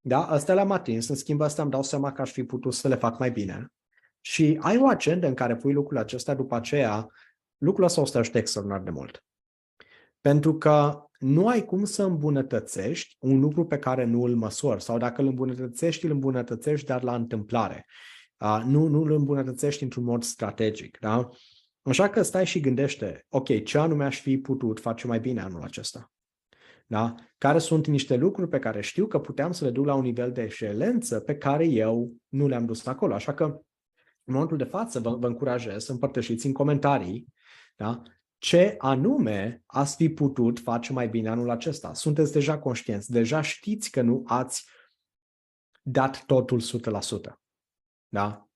da, 0.00 0.26
astea 0.26 0.54
le-am 0.54 0.70
atins, 0.70 1.08
în 1.08 1.16
schimb 1.16 1.40
asta 1.40 1.62
îmi 1.62 1.70
dau 1.70 1.82
seama 1.82 2.12
că 2.12 2.20
aș 2.20 2.32
fi 2.32 2.44
putut 2.44 2.74
să 2.74 2.88
le 2.88 2.94
fac 2.94 3.18
mai 3.18 3.30
bine. 3.30 3.66
Și 4.20 4.58
ai 4.60 4.78
o 4.78 4.86
agendă 4.86 5.26
în 5.26 5.34
care 5.34 5.56
pui 5.56 5.72
lucrurile 5.72 6.00
acestea, 6.00 6.34
după 6.34 6.54
aceea, 6.54 7.06
lucrul 7.58 7.84
ăsta 7.84 8.00
o 8.00 8.04
să 8.04 8.12
te 8.12 8.18
ajute 8.18 8.38
extraordinar 8.38 8.82
de 8.82 8.90
mult. 8.90 9.24
Pentru 10.20 10.58
că 10.58 11.06
nu 11.18 11.48
ai 11.48 11.64
cum 11.64 11.84
să 11.84 12.02
îmbunătățești 12.02 13.16
un 13.18 13.40
lucru 13.40 13.66
pe 13.66 13.78
care 13.78 14.04
nu 14.04 14.22
îl 14.22 14.34
măsori 14.34 14.82
sau 14.82 14.98
dacă 14.98 15.20
îl 15.20 15.26
îmbunătățești, 15.26 16.04
îl 16.04 16.10
îmbunătățești, 16.10 16.86
dar 16.86 17.02
la 17.02 17.14
întâmplare. 17.14 17.86
Uh, 18.38 18.62
nu, 18.66 18.86
nu 18.86 19.02
îl 19.02 19.12
îmbunătățești 19.12 19.82
într-un 19.82 20.04
mod 20.04 20.22
strategic. 20.22 20.98
Da? 21.00 21.28
Așa 21.82 22.08
că 22.08 22.22
stai 22.22 22.46
și 22.46 22.60
gândește, 22.60 23.26
ok, 23.28 23.64
ce 23.64 23.78
anume 23.78 24.04
aș 24.04 24.20
fi 24.20 24.38
putut 24.38 24.80
face 24.80 25.06
mai 25.06 25.20
bine 25.20 25.40
anul 25.40 25.62
acesta? 25.62 26.12
Da? 26.92 27.14
Care 27.38 27.58
sunt 27.58 27.86
niște 27.86 28.16
lucruri 28.16 28.48
pe 28.48 28.58
care 28.58 28.80
știu 28.80 29.06
că 29.06 29.18
puteam 29.18 29.52
să 29.52 29.64
le 29.64 29.70
duc 29.70 29.84
la 29.84 29.94
un 29.94 30.02
nivel 30.02 30.32
de 30.32 30.42
excelență 30.42 31.20
pe 31.20 31.36
care 31.36 31.64
eu 31.64 32.12
nu 32.28 32.48
le-am 32.48 32.66
dus 32.66 32.86
acolo. 32.86 33.14
Așa 33.14 33.34
că 33.34 33.44
în 34.24 34.32
momentul 34.34 34.56
de 34.56 34.64
față 34.64 35.00
vă, 35.00 35.16
vă 35.16 35.26
încurajez 35.26 35.84
să 35.84 35.92
împărtășiți 35.92 36.46
în 36.46 36.52
comentarii 36.52 37.26
da? 37.76 38.02
ce 38.38 38.74
anume 38.78 39.62
ați 39.66 39.96
fi 39.96 40.08
putut 40.08 40.58
face 40.58 40.92
mai 40.92 41.08
bine 41.08 41.28
anul 41.28 41.50
acesta. 41.50 41.94
Sunteți 41.94 42.32
deja 42.32 42.58
conștienți, 42.58 43.10
deja 43.10 43.40
știți 43.40 43.90
că 43.90 44.02
nu 44.02 44.22
ați 44.26 44.68
dat 45.82 46.24
totul 46.24 46.60
100%. 46.60 46.64
Da? 48.08 48.48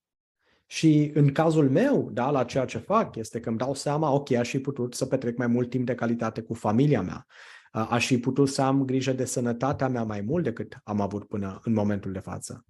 Și 0.67 1.11
în 1.15 1.33
cazul 1.33 1.71
meu, 1.71 2.11
da, 2.13 2.31
la 2.31 2.45
ceea 2.45 2.65
ce 2.65 2.79
fac, 2.79 3.17
este 3.17 3.41
că 3.41 3.49
îmi 3.49 3.59
dau 3.59 3.75
seama, 3.75 4.11
ok, 4.11 4.33
aș 4.33 4.49
fi 4.49 4.59
putut 4.59 4.95
să 4.95 5.07
petrec 5.07 5.37
mai 5.37 5.47
mult 5.47 5.71
timp 5.71 5.87
de 5.87 5.95
calitate 5.95 6.41
cu 6.41 6.55
familia 6.55 7.03
mea. 7.03 7.27
Aș 7.71 8.07
fi 8.07 8.19
putut 8.19 8.49
să 8.49 8.63
am 8.63 8.85
grijă 8.85 9.13
de 9.13 9.25
sănătatea 9.25 9.89
mea 9.89 10.05
mai 10.05 10.21
mult 10.21 10.45
decât 10.45 10.79
am 10.85 11.01
avut 11.01 11.25
până 11.25 11.61
în 11.63 11.73
momentul 11.73 12.13
de 12.13 12.19
față. 12.19 12.65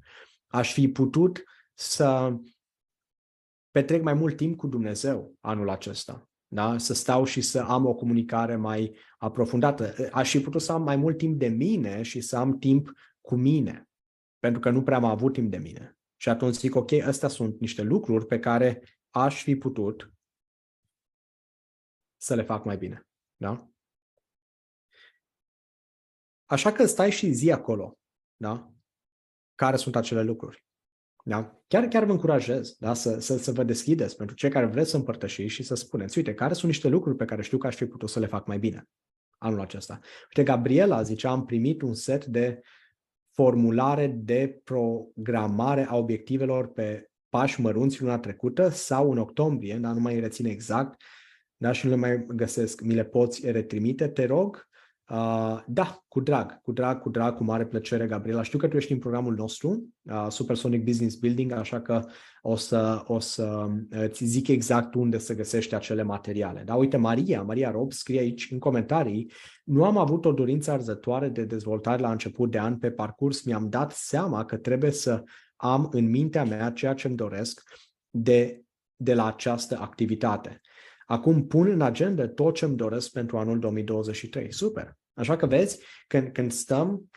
Aș 0.46 0.72
fi 0.72 0.88
putut 0.88 1.42
să 1.74 2.36
petrec 3.70 4.02
mai 4.02 4.14
mult 4.14 4.36
timp 4.36 4.56
cu 4.56 4.66
Dumnezeu 4.66 5.34
anul 5.40 5.70
acesta. 5.70 6.28
Da? 6.48 6.78
Să 6.78 6.94
stau 6.94 7.24
și 7.24 7.40
să 7.40 7.60
am 7.60 7.86
o 7.86 7.94
comunicare 7.94 8.56
mai 8.56 8.96
aprofundată. 9.18 9.94
Aș 10.12 10.30
fi 10.30 10.40
putut 10.40 10.60
să 10.60 10.72
am 10.72 10.82
mai 10.82 10.96
mult 10.96 11.18
timp 11.18 11.38
de 11.38 11.48
mine 11.48 12.02
și 12.02 12.20
să 12.20 12.36
am 12.36 12.58
timp 12.58 12.92
cu 13.20 13.34
mine. 13.34 13.88
Pentru 14.38 14.60
că 14.60 14.70
nu 14.70 14.82
prea 14.82 14.96
am 14.96 15.04
avut 15.04 15.32
timp 15.32 15.50
de 15.50 15.56
mine. 15.56 15.95
Și 16.16 16.28
atunci 16.28 16.54
zic, 16.54 16.74
ok, 16.74 16.92
astea 16.92 17.28
sunt 17.28 17.60
niște 17.60 17.82
lucruri 17.82 18.26
pe 18.26 18.38
care 18.38 18.82
aș 19.10 19.42
fi 19.42 19.56
putut 19.56 20.12
să 22.16 22.34
le 22.34 22.42
fac 22.42 22.64
mai 22.64 22.76
bine. 22.76 23.06
Da? 23.36 23.68
Așa 26.44 26.72
că 26.72 26.86
stai 26.86 27.10
și 27.10 27.32
zi 27.32 27.52
acolo, 27.52 27.98
da? 28.36 28.72
Care 29.54 29.76
sunt 29.76 29.96
acele 29.96 30.22
lucruri. 30.22 30.64
Da? 31.24 31.60
Chiar, 31.66 31.88
chiar 31.88 32.04
vă 32.04 32.12
încurajez 32.12 32.76
da? 32.78 32.94
să, 32.94 33.18
să, 33.18 33.36
să 33.36 33.52
vă 33.52 33.64
deschideți 33.64 34.16
pentru 34.16 34.36
cei 34.36 34.50
care 34.50 34.66
vreți 34.66 34.90
să 34.90 34.96
împărtășiți 34.96 35.52
și 35.52 35.62
să 35.62 35.74
spuneți, 35.74 36.18
uite, 36.18 36.34
care 36.34 36.52
sunt 36.52 36.70
niște 36.70 36.88
lucruri 36.88 37.16
pe 37.16 37.24
care 37.24 37.42
știu 37.42 37.58
că 37.58 37.66
aș 37.66 37.76
fi 37.76 37.86
putut 37.86 38.08
să 38.08 38.18
le 38.18 38.26
fac 38.26 38.46
mai 38.46 38.58
bine 38.58 38.88
anul 39.38 39.60
acesta. 39.60 39.98
Uite, 40.28 40.42
Gabriela 40.42 41.02
zicea, 41.02 41.30
am 41.30 41.44
primit 41.44 41.82
un 41.82 41.94
set 41.94 42.24
de 42.24 42.60
formulare 43.36 44.06
de 44.06 44.60
programare 44.64 45.86
a 45.88 45.96
obiectivelor 45.96 46.72
pe 46.72 47.10
pași 47.28 47.60
mărunți 47.60 48.02
luna 48.02 48.18
trecută 48.18 48.68
sau 48.68 49.10
în 49.10 49.18
octombrie, 49.18 49.76
dar 49.76 49.92
nu 49.92 50.00
mai 50.00 50.20
rețin 50.20 50.46
exact, 50.46 51.02
da, 51.56 51.72
și 51.72 51.84
nu 51.86 51.90
le 51.90 51.96
mai 51.96 52.26
găsesc, 52.28 52.80
mi 52.80 52.94
le 52.94 53.04
poți 53.04 53.50
retrimite, 53.50 54.08
te 54.08 54.24
rog. 54.24 54.68
Uh, 55.10 55.62
da, 55.66 56.04
cu 56.08 56.20
drag, 56.20 56.60
cu 56.62 56.72
drag, 56.72 57.00
cu 57.00 57.08
drag, 57.08 57.36
cu 57.36 57.44
mare 57.44 57.66
plăcere, 57.66 58.06
Gabriela. 58.06 58.42
Știu 58.42 58.58
că 58.58 58.68
tu 58.68 58.76
ești 58.76 58.92
în 58.92 58.98
programul 58.98 59.34
nostru, 59.34 59.88
uh, 60.02 60.26
Supersonic 60.28 60.84
Business 60.84 61.16
Building, 61.16 61.52
așa 61.52 61.80
că 61.80 62.04
o 62.42 62.56
să, 62.56 63.02
o 63.06 63.18
să 63.18 63.68
îți 63.90 64.24
zic 64.24 64.48
exact 64.48 64.94
unde 64.94 65.18
să 65.18 65.34
găsești 65.34 65.74
acele 65.74 66.02
materiale. 66.02 66.62
Da, 66.64 66.74
uite, 66.74 66.96
Maria, 66.96 67.42
Maria 67.42 67.70
Rob 67.70 67.92
scrie 67.92 68.20
aici 68.20 68.48
în 68.50 68.58
comentarii, 68.58 69.30
nu 69.64 69.84
am 69.84 69.96
avut 69.96 70.24
o 70.24 70.32
dorință 70.32 70.70
arzătoare 70.70 71.28
de 71.28 71.44
dezvoltare 71.44 72.02
la 72.02 72.10
început 72.10 72.50
de 72.50 72.58
an, 72.58 72.78
pe 72.78 72.90
parcurs 72.90 73.42
mi-am 73.42 73.68
dat 73.68 73.92
seama 73.92 74.44
că 74.44 74.56
trebuie 74.56 74.90
să 74.90 75.22
am 75.56 75.88
în 75.92 76.10
mintea 76.10 76.44
mea 76.44 76.70
ceea 76.70 76.94
ce 76.94 77.06
îmi 77.06 77.16
doresc 77.16 77.62
de, 78.10 78.62
de 78.96 79.14
la 79.14 79.26
această 79.26 79.78
activitate. 79.80 80.60
Acum 81.06 81.46
pun 81.46 81.70
în 81.70 81.80
agenda 81.80 82.28
tot 82.28 82.54
ce 82.54 82.64
îmi 82.64 82.76
doresc 82.76 83.10
pentru 83.10 83.38
anul 83.38 83.58
2023. 83.58 84.52
Super! 84.52 84.96
Așa 85.14 85.36
că 85.36 85.46
vezi, 85.46 85.80
când, 86.06 86.32
când 86.32 86.52
stăm 86.52 87.10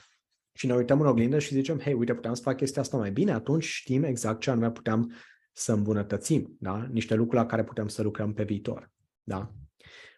și 0.54 0.68
ne 0.68 0.76
uităm 0.76 1.02
în 1.02 1.08
oglindă 1.08 1.40
și 1.40 1.54
zicem, 1.54 1.80
hei, 1.80 1.94
uite, 1.94 2.14
puteam 2.14 2.34
să 2.34 2.42
fac 2.42 2.58
chestia 2.58 2.82
asta 2.82 2.98
mai 2.98 3.12
bine, 3.12 3.32
atunci 3.32 3.64
știm 3.64 4.04
exact 4.04 4.40
ce 4.40 4.50
anume 4.50 4.72
puteam 4.72 5.14
să 5.52 5.72
îmbunătățim, 5.72 6.56
da? 6.60 6.88
Niște 6.92 7.16
lucruri 7.16 7.42
la 7.42 7.46
care 7.46 7.64
putem 7.64 7.88
să 7.88 8.02
lucrăm 8.02 8.34
pe 8.34 8.44
viitor, 8.44 8.92
da? 9.24 9.52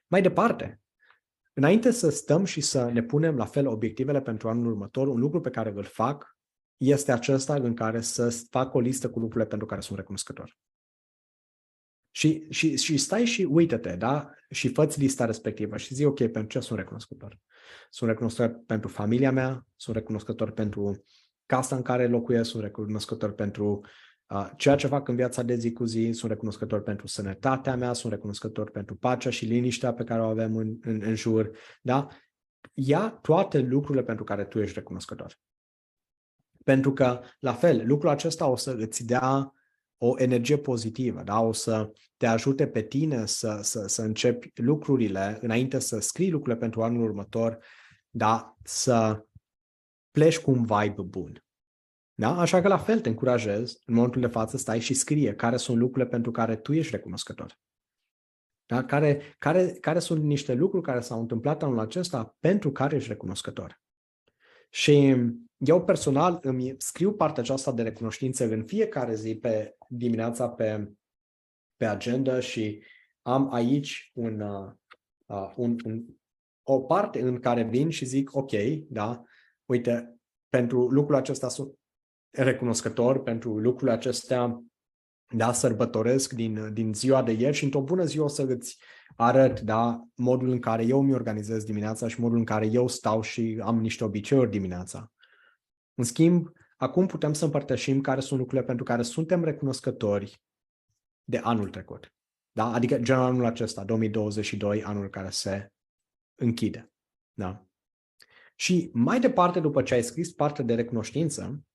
Mai 0.08 0.22
departe, 0.22 0.82
înainte 1.54 1.92
să 1.92 2.10
stăm 2.10 2.46
și 2.46 2.62
să 2.62 2.90
ne 2.94 3.04
punem 3.04 3.36
la 3.36 3.46
fel 3.46 3.68
obiectivele 3.68 4.22
pentru 4.22 4.50
anul 4.50 4.66
următor, 4.66 5.08
un 5.08 5.20
lucru 5.20 5.42
pe 5.42 5.50
care 5.50 5.74
îl 5.76 5.84
fac 5.84 6.38
este 6.78 7.12
acesta 7.12 7.54
în 7.54 7.74
care 7.74 8.02
să 8.02 8.44
fac 8.50 8.74
o 8.74 8.80
listă 8.80 9.10
cu 9.10 9.20
lucrurile 9.20 9.50
pentru 9.50 9.68
care 9.68 9.82
sunt 9.82 9.98
recunoscător. 9.98 10.58
Și, 12.12 12.46
și, 12.50 12.78
și 12.78 12.98
stai 12.98 13.26
și 13.26 13.44
uită-te, 13.44 13.96
da? 13.96 14.30
Și 14.50 14.68
fă 14.68 14.94
lista 14.96 15.26
respectivă 15.26 15.78
și 15.78 15.94
zi, 15.94 16.06
ok, 16.06 16.18
pentru 16.18 16.46
ce 16.46 16.60
sunt 16.60 16.80
recunoscător? 16.80 17.40
Sunt 17.90 18.10
recunoscător 18.10 18.64
pentru 18.66 18.90
familia 18.90 19.32
mea, 19.32 19.66
sunt 19.76 19.96
recunoscător 19.96 20.52
pentru 20.52 21.04
casa 21.46 21.76
în 21.76 21.82
care 21.82 22.08
locuiesc, 22.08 22.50
sunt 22.50 22.64
recunoscător 22.64 23.32
pentru 23.32 23.82
uh, 24.28 24.50
ceea 24.58 24.76
ce 24.76 24.88
fac 24.88 25.08
în 25.08 25.16
viața 25.16 25.44
de 25.44 25.56
zi 25.56 25.72
cu 25.72 25.86
zi, 25.86 26.10
sunt 26.14 26.32
recunoscător 26.32 26.82
pentru 26.82 27.08
sănătatea 27.08 27.76
mea, 27.76 27.94
sunt 27.94 28.12
recunoscător 28.12 28.72
pentru 28.72 28.96
pacea 28.96 29.30
și 29.30 29.46
liniștea 29.46 29.94
pe 29.94 30.04
care 30.04 30.22
o 30.22 30.26
avem 30.26 30.56
în, 30.56 30.78
în, 30.82 31.02
în 31.04 31.16
jur, 31.16 31.52
da? 31.82 32.08
Ia 32.74 33.10
toate 33.10 33.60
lucrurile 33.60 34.04
pentru 34.04 34.24
care 34.24 34.46
tu 34.46 34.60
ești 34.60 34.76
recunoscător. 34.76 35.40
Pentru 36.64 36.94
că, 36.94 37.22
la 37.40 37.54
fel, 37.54 37.88
lucrul 37.88 38.10
acesta 38.10 38.48
o 38.48 38.56
să 38.56 38.76
îți 38.80 39.06
dea 39.06 39.54
o 40.04 40.14
energie 40.18 40.58
pozitivă, 40.58 41.22
da? 41.24 41.40
o 41.40 41.54
să 41.54 41.92
te 42.18 42.26
ajute 42.26 42.68
pe 42.68 42.82
tine 42.82 43.26
să, 43.26 43.60
să, 43.62 43.88
să 43.88 44.02
începi 44.02 44.52
lucrurile 44.56 45.38
înainte 45.42 45.80
să 45.80 46.00
scrii 46.00 46.30
lucrurile 46.30 46.60
pentru 46.60 46.84
anul 46.84 47.04
următor, 47.04 47.58
da? 48.10 48.58
să 48.64 49.26
pleci 50.12 50.40
cu 50.40 50.52
un 50.52 50.66
vibe 50.66 51.02
bun. 51.02 51.44
Da? 52.14 52.40
Așa 52.40 52.62
că 52.62 52.68
la 52.68 52.78
fel 52.78 53.00
te 53.00 53.10
încurajez, 53.10 53.82
în 53.86 53.94
momentul 53.94 54.22
de 54.22 54.28
față 54.28 54.58
stai 54.58 54.80
și 54.80 54.94
scrie 54.94 55.36
care 55.36 55.58
sunt 55.58 55.78
lucrurile 55.78 56.10
pentru 56.10 56.32
care 56.32 56.56
tu 56.56 56.74
ești 56.74 56.92
recunoscător. 56.92 57.60
Da? 58.66 58.84
Care, 58.86 59.36
care, 59.38 59.72
care 59.72 60.00
sunt 60.00 60.24
niște 60.24 60.54
lucruri 60.54 60.84
care 60.84 61.00
s-au 61.00 61.20
întâmplat 61.20 61.64
anul 61.64 61.80
acesta 61.80 62.36
pentru 62.40 62.72
care 62.72 62.96
ești 62.96 63.10
recunoscător. 63.10 63.82
Și 64.74 65.16
eu 65.58 65.84
personal 65.84 66.40
îmi 66.42 66.76
scriu 66.78 67.14
partea 67.14 67.44
aceasta 67.44 67.72
de 67.72 67.82
recunoștință 67.82 68.44
în 68.44 68.66
fiecare 68.66 69.16
zi 69.16 69.36
pe 69.36 69.76
dimineața 69.88 70.50
pe, 70.50 70.92
pe 71.76 71.86
agenda 71.86 72.40
și 72.40 72.84
am 73.22 73.54
aici 73.54 74.12
un, 74.14 74.40
uh, 74.40 75.52
un, 75.56 75.76
un, 75.86 76.06
o 76.64 76.80
parte 76.80 77.22
în 77.22 77.40
care 77.40 77.64
vin 77.64 77.90
și 77.90 78.06
zic, 78.06 78.36
ok, 78.36 78.52
da, 78.90 79.24
uite, 79.66 80.16
pentru 80.50 80.88
lucrul 80.88 81.16
acesta 81.16 81.50
sunt 81.50 81.80
recunoscător, 82.30 83.24
pentru 83.24 83.60
lucrurile 83.60 83.92
acestea 83.92 84.64
da, 85.36 85.54
sărbătoresc 85.54 86.34
din, 86.34 86.74
din 86.74 86.94
ziua 86.94 87.24
de 87.24 87.32
ieri 87.32 87.56
și 87.56 87.64
într-o 87.64 87.82
bună 87.82 88.06
zi 88.06 88.20
o 88.20 88.28
să 88.28 88.42
îți 88.42 88.78
arăt 89.16 89.60
da, 89.60 90.08
modul 90.16 90.50
în 90.50 90.60
care 90.60 90.86
eu 90.86 91.02
mi 91.02 91.14
organizez 91.14 91.64
dimineața 91.64 92.08
și 92.08 92.20
modul 92.20 92.38
în 92.38 92.46
care 92.46 92.66
eu 92.66 92.88
stau 92.88 93.22
și 93.22 93.62
am 93.64 93.80
niște 93.80 94.04
obiceiuri 94.04 94.50
dimineața. 94.50 95.12
În 95.94 96.04
schimb, 96.04 96.52
acum 96.78 97.06
putem 97.06 97.34
să 97.34 97.46
împărtășim 97.46 98.02
care 98.02 98.20
sunt 98.20 98.40
lucrurile 98.40 98.68
pentru 98.68 98.86
care 98.86 99.02
suntem 99.02 99.44
recunoscători 99.44 100.42
de 101.24 101.38
anul 101.38 101.70
trecut. 101.70 102.14
Da? 102.52 102.74
Adică 102.74 103.00
genul 103.00 103.24
anul 103.24 103.46
acesta, 103.46 103.84
2022, 103.84 104.84
anul 104.84 105.10
care 105.10 105.30
se 105.30 105.72
închide. 106.36 106.92
Da? 107.34 107.66
Și 108.56 108.90
mai 108.94 109.20
departe, 109.20 109.60
după 109.60 109.84
ce 109.84 109.94
ai 109.94 110.04
scris 110.04 110.32
parte 110.32 110.64
de 110.64 110.76
recunoștință, 110.76 111.66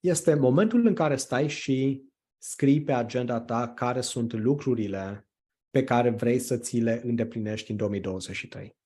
este 0.00 0.34
momentul 0.34 0.86
în 0.86 0.94
care 0.94 1.16
stai 1.16 1.48
și 1.48 2.04
scrii 2.38 2.82
pe 2.82 2.92
agenda 2.92 3.40
ta 3.40 3.68
care 3.68 4.00
sunt 4.00 4.32
lucrurile 4.32 5.26
pe 5.72 5.84
care 5.84 6.10
vrei 6.10 6.38
să 6.38 6.56
ți 6.56 6.78
le 6.78 7.00
îndeplinești 7.04 7.70
în 7.70 7.76
2023. 7.76 8.76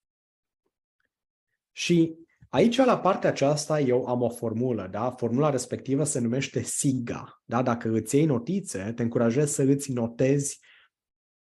Și 1.72 2.14
aici, 2.48 2.76
la 2.76 2.98
partea 2.98 3.30
aceasta, 3.30 3.80
eu 3.80 4.06
am 4.06 4.22
o 4.22 4.28
formulă, 4.28 4.88
da? 4.90 5.10
Formula 5.10 5.50
respectivă 5.50 6.04
se 6.04 6.18
numește 6.18 6.62
SIGA, 6.62 7.42
da? 7.44 7.62
Dacă 7.62 7.88
îți 7.88 8.16
iei 8.16 8.24
notițe, 8.24 8.92
te 8.94 9.02
încurajez 9.02 9.52
să 9.52 9.62
îți 9.62 9.92
notezi 9.92 10.60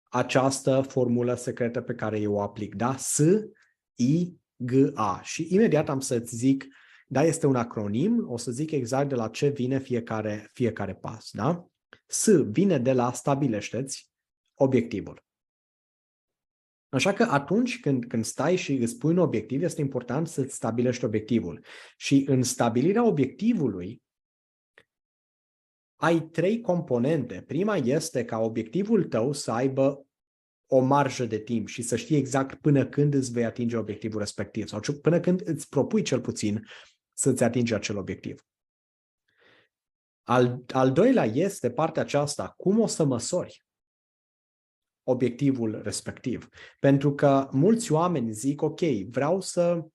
această 0.04 0.82
formulă 0.82 1.36
secretă 1.36 1.82
pe 1.82 1.94
care 1.94 2.20
eu 2.20 2.34
o 2.34 2.42
aplic, 2.42 2.76
da? 2.76 2.98
S, 2.98 3.20
I, 3.96 4.38
G, 4.56 4.72
A. 4.94 5.22
Și 5.24 5.48
imediat 5.50 5.90
am 5.90 6.00
să-ți 6.00 6.36
zic 6.36 6.66
da, 7.08 7.24
este 7.24 7.48
un 7.48 7.56
acronim, 7.56 8.26
o 8.28 8.38
să 8.38 8.52
zic 8.52 8.72
exact 8.72 9.10
de 9.10 9.16
la 9.16 9.28
ce 9.28 9.48
vine 9.48 9.80
fiecare, 9.80 10.50
fiecare 10.54 10.96
pas. 10.96 11.30
Da? 11.32 11.68
S 12.06 12.28
vine 12.28 12.78
de 12.78 12.94
la 12.94 13.12
stabilește-ți 13.12 14.12
obiectivul. 14.54 15.24
Așa 16.94 17.14
că 17.14 17.24
atunci 17.24 17.80
când, 17.80 18.06
când 18.06 18.26
stai 18.26 18.56
și 18.56 18.74
îți 18.74 18.98
pui 18.98 19.12
un 19.12 19.18
obiectiv, 19.18 19.64
este 19.64 19.82
important 19.82 20.28
să-ți 20.28 20.56
stabilești 20.56 21.06
obiectivul. 21.06 21.66
Și 21.98 22.26
în 22.28 22.44
stabilirea 22.44 23.06
obiectivului, 23.06 24.02
ai 25.96 26.22
trei 26.22 26.62
componente. 26.62 27.44
Prima 27.48 27.76
este 27.76 28.26
ca 28.26 28.40
obiectivul 28.40 29.04
tău 29.04 29.32
să 29.32 29.52
aibă 29.52 30.06
o 30.66 30.80
marjă 30.80 31.26
de 31.26 31.40
timp 31.40 31.68
și 31.68 31.82
să 31.82 31.96
știi 31.96 32.18
exact 32.18 32.62
până 32.62 32.86
când 32.86 33.14
îți 33.14 33.32
vei 33.32 33.46
atinge 33.46 33.78
obiectivul 33.78 34.20
respectiv 34.20 34.68
sau 34.68 34.80
până 35.02 35.20
când 35.20 35.42
îți 35.48 35.70
propui 35.70 36.02
cel 36.02 36.22
puțin 36.22 36.68
să-ți 37.14 37.44
atingi 37.44 37.74
acel 37.74 37.98
obiectiv. 37.98 38.46
Al, 40.24 40.64
al 40.68 40.92
doilea 40.92 41.26
este 41.26 41.72
partea 41.72 42.02
aceasta, 42.02 42.54
cum 42.58 42.80
o 42.80 42.88
să 42.88 43.04
măsori 43.04 43.64
obiectivul 45.04 45.82
respectiv. 45.82 46.50
Pentru 46.80 47.16
că 47.16 47.50
mulți 47.52 47.92
oameni 47.92 48.32
zic, 48.32 48.62
ok, 48.62 48.80
vreau 49.10 49.42
să 49.42 49.86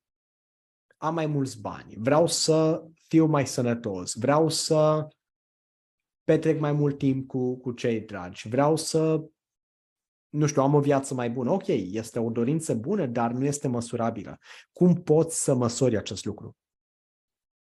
am 0.96 1.14
mai 1.14 1.26
mulți 1.26 1.60
bani, 1.60 1.94
vreau 1.98 2.26
să 2.26 2.84
fiu 3.08 3.26
mai 3.26 3.46
sănătos, 3.46 4.14
vreau 4.14 4.48
să 4.48 5.08
petrec 6.24 6.60
mai 6.60 6.72
mult 6.72 6.98
timp 6.98 7.26
cu, 7.26 7.56
cu 7.56 7.72
cei 7.72 8.00
dragi, 8.00 8.48
vreau 8.48 8.76
să, 8.76 9.24
nu 10.28 10.46
știu, 10.46 10.62
am 10.62 10.74
o 10.74 10.80
viață 10.80 11.14
mai 11.14 11.30
bună. 11.30 11.50
Ok, 11.50 11.66
este 11.66 12.18
o 12.18 12.30
dorință 12.30 12.74
bună, 12.74 13.06
dar 13.06 13.32
nu 13.32 13.44
este 13.44 13.68
măsurabilă. 13.68 14.38
Cum 14.72 15.02
poți 15.02 15.42
să 15.42 15.54
măsori 15.54 15.96
acest 15.96 16.24
lucru? 16.24 16.56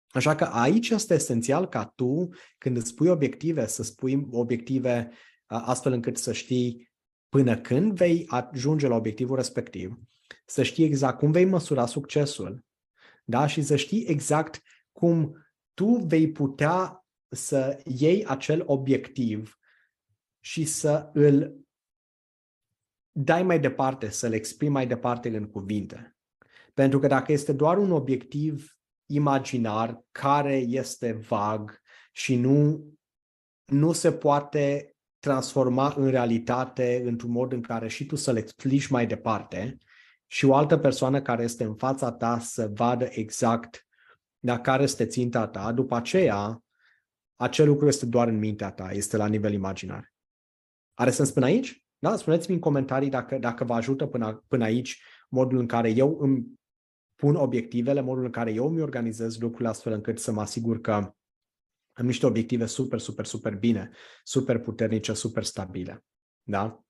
Așa 0.09 0.35
că 0.35 0.45
aici 0.45 0.89
este 0.89 1.15
esențial 1.15 1.69
ca 1.69 1.85
tu, 1.85 2.29
când 2.59 2.77
îți 2.77 2.95
pui 2.95 3.09
obiective, 3.09 3.67
să 3.67 3.83
spui 3.83 4.27
obiective 4.31 5.11
astfel 5.47 5.93
încât 5.93 6.17
să 6.17 6.33
știi 6.33 6.93
până 7.35 7.57
când 7.57 7.97
vei 7.97 8.27
ajunge 8.29 8.87
la 8.87 8.95
obiectivul 8.95 9.37
respectiv, 9.37 9.99
să 10.47 10.63
știi 10.63 10.85
exact 10.85 11.19
cum 11.19 11.31
vei 11.31 11.45
măsura 11.45 11.87
succesul, 11.87 12.65
da? 13.25 13.47
și 13.47 13.63
să 13.63 13.77
știi 13.77 14.05
exact 14.07 14.63
cum 14.93 15.47
tu 15.73 15.87
vei 15.87 16.33
putea 16.33 17.07
să 17.29 17.83
iei 17.85 18.27
acel 18.27 18.63
obiectiv 18.67 19.59
și 20.41 20.65
să 20.65 21.11
îl 21.13 21.57
dai 23.13 23.43
mai 23.43 23.61
departe, 23.61 24.11
să-l 24.11 24.33
exprimi 24.33 24.73
mai 24.73 24.87
departe 24.87 25.37
în 25.37 25.51
cuvinte. 25.51 26.17
Pentru 26.75 26.99
că 26.99 27.07
dacă 27.07 27.33
este 27.33 27.53
doar 27.53 27.79
un 27.79 27.91
obiectiv 27.91 28.79
imaginar 29.07 30.05
care 30.11 30.57
este 30.57 31.13
vag 31.13 31.81
și 32.13 32.37
nu, 32.37 32.87
nu 33.65 33.93
se 33.93 34.13
poate 34.13 34.94
transforma 35.25 35.95
în 35.97 36.11
realitate 36.11 37.03
într-un 37.05 37.31
mod 37.31 37.53
în 37.53 37.61
care 37.61 37.89
și 37.89 38.07
tu 38.07 38.17
să-l 38.17 38.37
explici 38.37 38.87
mai 38.87 39.07
departe 39.07 39.79
și 40.27 40.45
o 40.45 40.55
altă 40.55 40.79
persoană 40.79 41.23
care 41.23 41.43
este 41.43 41.65
în 41.65 41.75
fața 41.75 42.13
ta 42.13 42.39
să 42.39 42.71
vadă 42.75 43.07
exact 43.11 43.87
la 44.39 44.61
care 44.61 44.83
este 44.83 45.07
ținta 45.07 45.47
ta, 45.47 45.73
după 45.73 45.95
aceea 45.97 46.63
acel 47.37 47.67
lucru 47.67 47.87
este 47.87 48.07
doar 48.07 48.29
în 48.29 48.39
mintea 48.39 48.71
ta, 48.71 48.91
este 48.91 49.17
la 49.17 49.27
nivel 49.27 49.53
imaginar. 49.53 50.13
Are 50.95 51.11
sens 51.11 51.31
până 51.31 51.47
aici? 51.47 51.85
Da? 51.99 52.17
Spuneți-mi 52.17 52.55
în 52.55 52.61
comentarii 52.61 53.09
dacă, 53.09 53.39
dacă 53.39 53.65
vă 53.65 53.75
ajută 53.75 54.07
până, 54.07 54.45
până 54.49 54.65
aici 54.65 55.03
modul 55.29 55.59
în 55.59 55.67
care 55.67 55.91
eu 55.91 56.19
îmi 56.21 56.47
pun 57.15 57.35
obiectivele, 57.35 58.01
modul 58.01 58.25
în 58.25 58.31
care 58.31 58.53
eu 58.53 58.69
mi 58.69 58.81
organizez 58.81 59.39
lucrurile 59.39 59.69
astfel 59.69 59.93
încât 59.93 60.19
să 60.19 60.33
mă 60.33 60.41
asigur 60.41 60.81
că 60.81 61.15
am 61.95 62.07
niște 62.07 62.27
obiective 62.27 62.67
super, 62.67 62.99
super, 62.99 63.25
super 63.25 63.57
bine, 63.57 63.91
super 64.23 64.59
puternice, 64.59 65.13
super 65.13 65.45
stabile. 65.45 66.05
Da? 66.43 66.85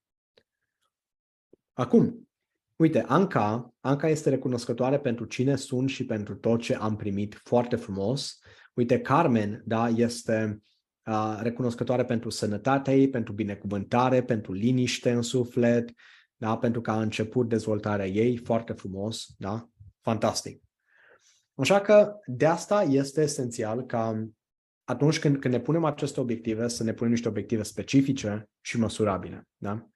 Acum, 1.73 2.29
uite, 2.75 3.03
Anca, 3.07 3.73
Anca 3.79 4.07
este 4.07 4.29
recunoscătoare 4.29 4.99
pentru 4.99 5.25
cine 5.25 5.55
sunt 5.55 5.89
și 5.89 6.05
pentru 6.05 6.35
tot 6.35 6.61
ce 6.61 6.75
am 6.75 6.95
primit 6.95 7.41
foarte 7.43 7.75
frumos. 7.75 8.39
Uite, 8.73 9.01
Carmen, 9.01 9.63
da, 9.65 9.89
este 9.89 10.61
uh, 11.05 11.39
recunoscătoare 11.41 12.05
pentru 12.05 12.29
sănătatea 12.29 12.93
ei, 12.93 13.09
pentru 13.09 13.33
binecuvântare, 13.33 14.23
pentru 14.23 14.53
liniște 14.53 15.11
în 15.11 15.21
suflet, 15.21 15.91
da, 16.35 16.57
pentru 16.57 16.81
că 16.81 16.91
a 16.91 17.01
început 17.01 17.49
dezvoltarea 17.49 18.07
ei 18.07 18.37
foarte 18.37 18.73
frumos, 18.73 19.27
da? 19.37 19.69
Fantastic. 20.01 20.63
Așa 21.55 21.81
că 21.81 22.19
de 22.25 22.45
asta 22.45 22.81
este 22.83 23.21
esențial 23.21 23.85
ca 23.85 24.27
atunci 24.85 25.19
când, 25.19 25.39
când 25.39 25.53
ne 25.53 25.59
punem 25.59 25.83
aceste 25.83 26.19
obiective, 26.19 26.67
să 26.67 26.83
ne 26.83 26.93
punem 26.93 27.11
niște 27.11 27.27
obiective 27.27 27.63
specifice 27.63 28.49
și 28.61 28.79
măsurabile. 28.79 29.47
Da? 29.57 29.89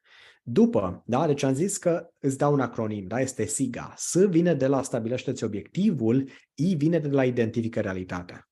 După, 0.43 1.03
da, 1.05 1.27
deci 1.27 1.43
am 1.43 1.53
zis 1.53 1.77
că 1.77 2.09
îți 2.19 2.37
dau 2.37 2.53
un 2.53 2.59
acronim, 2.59 3.07
da, 3.07 3.19
este 3.19 3.45
SIGA. 3.45 3.93
S 3.97 4.25
vine 4.25 4.53
de 4.53 4.67
la 4.67 4.81
stabilește-ți 4.81 5.43
obiectivul, 5.43 6.29
I 6.53 6.75
vine 6.75 6.99
de 6.99 7.07
la 7.07 7.25
identifică 7.25 7.79
realitatea. 7.79 8.49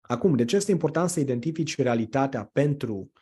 Acum, 0.00 0.36
de 0.36 0.44
ce 0.44 0.56
este 0.56 0.70
important 0.70 1.10
să 1.10 1.20
identifici 1.20 1.76
realitatea 1.76 2.44
pentru 2.44 3.12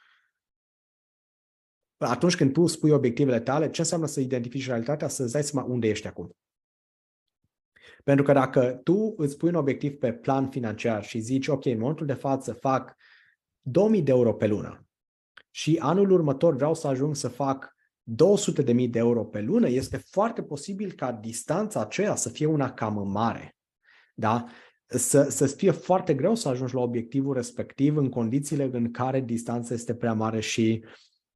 atunci 1.96 2.37
când 2.37 2.52
tu 2.52 2.66
spui 2.66 2.90
obiectivele 2.90 3.40
tale, 3.40 3.70
ce 3.70 3.80
înseamnă 3.80 4.07
să 4.07 4.20
identifici 4.20 4.66
realitatea, 4.66 5.09
să-ți 5.09 5.33
dai 5.33 5.42
seama 5.42 5.68
unde 5.68 5.88
ești 5.88 6.07
acum. 6.07 6.37
Pentru 8.04 8.24
că 8.24 8.32
dacă 8.32 8.80
tu 8.84 9.14
îți 9.16 9.36
pui 9.36 9.48
un 9.48 9.54
obiectiv 9.54 9.98
pe 9.98 10.12
plan 10.12 10.48
financiar 10.48 11.04
și 11.04 11.18
zici, 11.18 11.48
ok, 11.48 11.64
în 11.64 11.78
momentul 11.78 12.06
de 12.06 12.12
față 12.12 12.52
fac 12.52 12.96
2000 13.60 14.02
de 14.02 14.10
euro 14.10 14.34
pe 14.34 14.46
lună 14.46 14.86
și 15.50 15.78
anul 15.80 16.10
următor 16.10 16.54
vreau 16.54 16.74
să 16.74 16.86
ajung 16.86 17.16
să 17.16 17.28
fac 17.28 17.76
200.000 18.64 18.90
de 18.90 18.98
euro 18.98 19.24
pe 19.24 19.40
lună, 19.40 19.68
este 19.68 19.96
foarte 19.96 20.42
posibil 20.42 20.92
ca 20.92 21.12
distanța 21.12 21.80
aceea 21.80 22.14
să 22.14 22.28
fie 22.28 22.46
una 22.46 22.72
cam 22.72 23.10
mare. 23.10 23.56
Da? 24.14 24.44
să, 24.86 25.22
să-ți 25.30 25.54
fie 25.56 25.70
foarte 25.70 26.14
greu 26.14 26.34
să 26.34 26.48
ajungi 26.48 26.74
la 26.74 26.80
obiectivul 26.80 27.34
respectiv 27.34 27.96
în 27.96 28.08
condițiile 28.08 28.68
în 28.72 28.90
care 28.90 29.20
distanța 29.20 29.74
este 29.74 29.94
prea 29.94 30.12
mare 30.12 30.40
și 30.40 30.84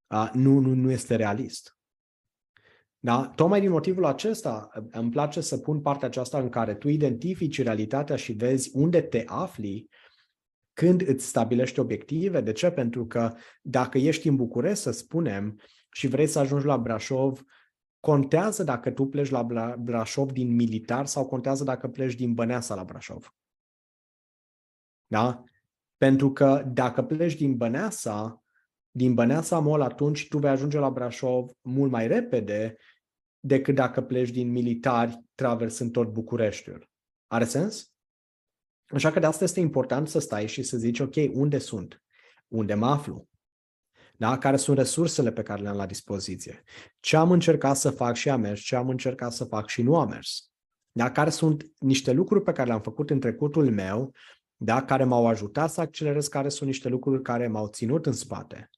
uh, 0.07 0.31
nu, 0.33 0.59
nu, 0.59 0.75
nu 0.75 0.91
este 0.91 1.17
realist. 1.17 1.78
Da? 3.01 3.33
Tocmai 3.35 3.61
din 3.61 3.71
motivul 3.71 4.05
acesta 4.05 4.71
îmi 4.91 5.11
place 5.11 5.41
să 5.41 5.59
pun 5.59 5.81
partea 5.81 6.09
aceasta 6.09 6.39
în 6.39 6.49
care 6.49 6.75
tu 6.75 6.89
identifici 6.89 7.63
realitatea 7.63 8.17
și 8.17 8.33
vezi 8.33 8.71
unde 8.73 9.01
te 9.01 9.23
afli 9.27 9.89
când 10.73 11.09
îți 11.09 11.27
stabilești 11.27 11.79
obiective. 11.79 12.41
De 12.41 12.53
ce? 12.53 12.71
Pentru 12.71 13.07
că 13.07 13.35
dacă 13.63 13.99
ești 13.99 14.29
în 14.29 14.37
București, 14.37 14.83
să 14.83 14.91
spunem, 14.91 15.61
și 15.91 16.07
vrei 16.07 16.27
să 16.27 16.39
ajungi 16.39 16.67
la 16.67 16.79
Brașov, 16.79 17.45
contează 18.01 18.65
dacă 18.65 18.91
tu 18.91 19.07
pleci 19.07 19.31
la 19.31 19.47
Brașov 19.79 20.33
din 20.33 20.55
militar 20.55 21.07
sau 21.07 21.27
contează 21.27 21.65
dacă 21.65 21.89
pleci 21.89 22.15
din 22.15 22.35
Băneasa 22.35 22.75
la 22.75 22.85
Brașov. 22.85 23.35
Da? 25.07 25.45
Pentru 25.97 26.33
că 26.33 26.63
dacă 26.67 27.03
pleci 27.03 27.35
din 27.35 27.57
Băneasa, 27.57 28.43
din 28.99 29.15
Băneasa 29.15 29.59
Mol, 29.59 29.81
atunci 29.81 30.29
tu 30.29 30.39
vei 30.39 30.51
ajunge 30.51 30.79
la 30.79 30.91
Brașov 30.91 31.51
mult 31.61 31.91
mai 31.91 32.07
repede 32.07 32.77
decât 33.41 33.75
dacă 33.75 34.03
pleci 34.03 34.31
din 34.31 34.51
militari 34.51 35.25
traversând 35.35 35.93
tot 35.93 36.13
Bucureștiul. 36.13 36.91
Are 37.27 37.45
sens? 37.45 37.93
Așa 38.87 39.11
că 39.11 39.19
de 39.19 39.27
asta 39.27 39.45
este 39.45 39.61
important 39.61 40.09
să 40.09 40.19
stai 40.19 40.47
și 40.47 40.63
să 40.63 40.77
zici, 40.77 40.99
ok, 40.99 41.15
unde 41.33 41.59
sunt? 41.59 42.03
Unde 42.49 42.75
mă 42.75 42.87
aflu? 42.87 43.29
Da? 44.17 44.39
Care 44.39 44.57
sunt 44.57 44.77
resursele 44.77 45.33
pe 45.33 45.43
care 45.43 45.63
le 45.63 45.69
am 45.69 45.77
la 45.77 45.87
dispoziție? 45.87 46.63
Ce 47.01 47.17
am 47.17 47.31
încercat 47.31 47.77
să 47.77 47.91
fac 47.91 48.15
și 48.15 48.31
am 48.31 48.41
mers, 48.41 48.61
ce 48.61 48.77
am 48.77 48.89
încercat 48.89 49.33
să 49.33 49.45
fac 49.45 49.69
și 49.69 49.83
nu 49.83 49.99
am 49.99 50.09
mers? 50.09 50.51
Da? 50.93 51.11
Care 51.11 51.31
sunt 51.31 51.73
niște 51.79 52.13
lucruri 52.13 52.45
pe 52.45 52.53
care 52.53 52.69
le-am 52.69 52.83
făcut 52.83 53.11
în 53.11 53.21
trecutul 53.21 53.71
meu, 53.71 54.15
da? 54.57 54.85
care 54.85 55.05
m-au 55.05 55.27
ajutat 55.27 55.71
să 55.71 55.81
accelerez, 55.81 56.29
care 56.29 56.49
sunt 56.49 56.69
niște 56.69 56.89
lucruri 56.89 57.23
care 57.23 57.49
m-au 57.49 57.69
ținut 57.69 58.07
în 58.07 58.13
spate. 58.13 58.71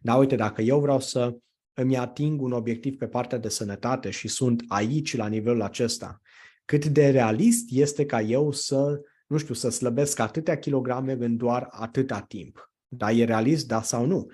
Da, 0.00 0.16
uite, 0.16 0.36
dacă 0.36 0.62
eu 0.62 0.80
vreau 0.80 1.00
să 1.00 1.36
îmi 1.74 1.96
ating 1.96 2.42
un 2.42 2.52
obiectiv 2.52 2.96
pe 2.96 3.06
partea 3.06 3.38
de 3.38 3.48
sănătate 3.48 4.10
și 4.10 4.28
sunt 4.28 4.64
aici 4.68 5.16
la 5.16 5.26
nivelul 5.26 5.62
acesta, 5.62 6.20
cât 6.64 6.86
de 6.86 7.10
realist 7.10 7.68
este 7.70 8.06
ca 8.06 8.20
eu 8.20 8.52
să, 8.52 9.00
nu 9.26 9.36
știu, 9.36 9.54
să 9.54 9.68
slăbesc 9.68 10.18
atâtea 10.18 10.58
kilograme 10.58 11.12
în 11.12 11.36
doar 11.36 11.66
atâta 11.70 12.20
timp. 12.20 12.70
Da, 12.88 13.12
e 13.12 13.24
realist, 13.24 13.66
da 13.66 13.82
sau 13.82 14.06
nu? 14.06 14.26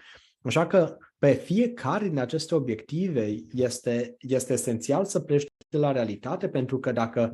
Așa 0.42 0.66
că 0.66 0.96
pe 1.18 1.32
fiecare 1.32 2.08
din 2.08 2.18
aceste 2.18 2.54
obiective 2.54 3.34
este, 3.52 4.16
este 4.18 4.52
esențial 4.52 5.04
să 5.04 5.20
pleci 5.20 5.46
de 5.68 5.78
la 5.78 5.92
realitate, 5.92 6.48
pentru 6.48 6.78
că 6.78 6.92
dacă 6.92 7.32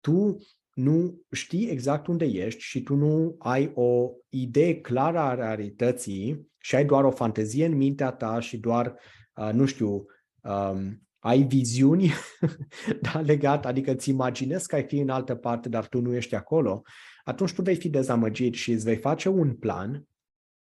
tu 0.00 0.36
nu 0.74 1.22
știi 1.30 1.68
exact 1.68 2.06
unde 2.06 2.24
ești 2.24 2.60
și 2.60 2.82
tu 2.82 2.94
nu 2.94 3.36
ai 3.38 3.72
o 3.74 4.10
idee 4.28 4.80
clară 4.80 5.18
a 5.18 5.34
realității 5.34 6.52
și 6.64 6.74
ai 6.74 6.84
doar 6.84 7.04
o 7.04 7.10
fantezie 7.10 7.66
în 7.66 7.76
mintea 7.76 8.10
ta 8.10 8.40
și 8.40 8.58
doar, 8.58 8.94
uh, 9.34 9.50
nu 9.52 9.64
știu, 9.64 10.06
um, 10.42 11.02
ai 11.18 11.42
viziuni 11.42 12.10
da, 13.12 13.20
legat, 13.20 13.66
adică 13.66 13.90
îți 13.90 14.10
imaginezi 14.10 14.66
că 14.66 14.74
ai 14.74 14.82
fi 14.82 14.98
în 14.98 15.08
altă 15.08 15.34
parte, 15.34 15.68
dar 15.68 15.86
tu 15.86 16.00
nu 16.00 16.14
ești 16.14 16.34
acolo, 16.34 16.82
atunci 17.24 17.52
tu 17.52 17.62
vei 17.62 17.74
fi 17.74 17.88
dezamăgit 17.88 18.54
și 18.54 18.72
îți 18.72 18.84
vei 18.84 18.96
face 18.96 19.28
un 19.28 19.54
plan 19.54 20.06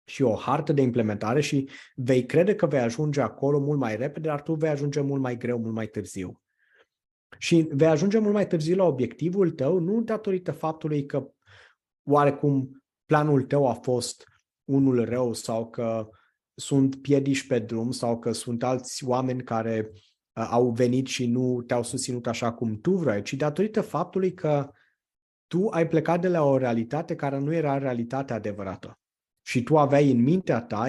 și 0.06 0.22
o 0.22 0.36
hartă 0.36 0.74
de 0.74 0.82
implementare 0.82 1.42
și 1.42 1.70
vei 1.96 2.26
crede 2.26 2.56
că 2.56 2.66
vei 2.66 2.80
ajunge 2.80 3.22
acolo 3.22 3.60
mult 3.60 3.80
mai 3.80 3.96
repede, 3.96 4.28
dar 4.28 4.42
tu 4.42 4.54
vei 4.54 4.70
ajunge 4.70 5.02
mult 5.02 5.22
mai 5.22 5.38
greu, 5.38 5.60
mult 5.60 5.74
mai 5.74 5.88
târziu. 5.88 6.42
Și 7.38 7.68
vei 7.72 7.88
ajunge 7.88 8.20
mult 8.20 8.34
mai 8.34 8.48
târziu 8.48 8.76
la 8.76 8.84
obiectivul 8.84 9.52
tău, 9.52 9.80
nu 9.80 10.02
datorită 10.02 10.52
faptului 10.52 11.06
că 11.06 11.32
oarecum 12.04 12.84
planul 13.06 13.44
tău 13.44 13.68
a 13.68 13.74
fost 13.74 14.33
unul 14.66 15.06
rău 15.06 15.34
sau 15.34 15.70
că 15.70 16.10
sunt 16.56 17.02
piedici 17.02 17.48
pe 17.48 17.60
drum 17.60 17.92
sau 17.92 18.20
că 18.20 18.32
sunt 18.32 18.64
alți 18.64 19.06
oameni 19.06 19.44
care 19.44 19.92
uh, 19.92 20.48
au 20.50 20.72
venit 20.72 21.08
și 21.08 21.28
nu 21.28 21.62
te-au 21.62 21.84
susținut 21.84 22.28
așa 22.28 22.54
cum 22.54 22.80
tu 22.82 22.92
vrei, 22.92 23.22
ci 23.22 23.34
datorită 23.34 23.82
faptului 23.82 24.34
că 24.34 24.72
tu 25.48 25.68
ai 25.68 25.88
plecat 25.88 26.22
de 26.22 26.28
la 26.28 26.44
o 26.44 26.58
realitate 26.58 27.16
care 27.16 27.38
nu 27.38 27.54
era 27.54 27.78
realitatea 27.78 28.36
adevărată. 28.36 29.00
Și 29.46 29.64
tu 29.64 29.78
aveai 29.78 30.12
în 30.12 30.22
mintea 30.22 30.62
ta, 30.62 30.86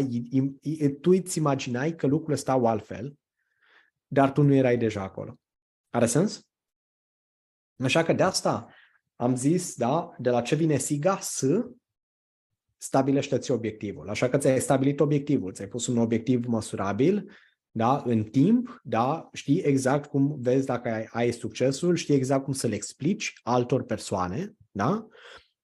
tu 1.00 1.10
îți 1.10 1.38
imaginai 1.38 1.94
că 1.94 2.06
lucrurile 2.06 2.36
stau 2.36 2.66
altfel, 2.66 3.18
dar 4.06 4.32
tu 4.32 4.42
nu 4.42 4.54
erai 4.54 4.76
deja 4.76 5.02
acolo. 5.02 5.38
Are 5.90 6.06
sens? 6.06 6.46
Așa 7.82 8.02
că 8.02 8.12
de 8.12 8.22
asta 8.22 8.68
am 9.16 9.36
zis, 9.36 9.76
da, 9.76 10.14
de 10.18 10.30
la 10.30 10.42
ce 10.42 10.54
vine 10.54 10.76
SIGA, 10.76 11.18
să 11.18 11.70
stabilește-ți 12.84 13.50
obiectivul. 13.50 14.08
Așa 14.08 14.28
că 14.28 14.38
ți-ai 14.38 14.60
stabilit 14.60 15.00
obiectivul, 15.00 15.52
ți-ai 15.52 15.68
pus 15.68 15.86
un 15.86 15.98
obiectiv 15.98 16.46
măsurabil, 16.46 17.30
da, 17.70 18.02
în 18.06 18.24
timp, 18.24 18.80
da, 18.82 19.28
știi 19.32 19.58
exact 19.58 20.10
cum 20.10 20.36
vezi 20.40 20.66
dacă 20.66 20.88
ai, 20.88 21.08
ai 21.10 21.32
succesul, 21.32 21.96
știi 21.96 22.14
exact 22.14 22.44
cum 22.44 22.52
să 22.52 22.66
le 22.66 22.74
explici 22.74 23.32
altor 23.42 23.82
persoane, 23.82 24.54
da? 24.70 25.08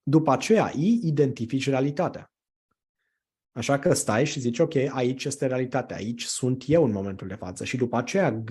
După 0.03 0.33
aceea, 0.33 0.73
îi 0.75 1.01
identifici 1.03 1.69
realitatea. 1.69 2.33
Așa 3.53 3.79
că 3.79 3.95
stai 3.95 4.27
și 4.27 4.41
zici, 4.41 4.59
ok, 4.59 4.75
aici 4.75 5.25
este 5.25 5.47
realitatea, 5.47 5.97
aici 5.97 6.25
sunt 6.25 6.65
eu 6.67 6.85
în 6.85 6.93
momentul 6.93 7.29
de 7.29 7.35
față. 7.35 7.65
Și 7.65 7.77
după 7.77 7.97
aceea, 7.97 8.33
G, 8.33 8.51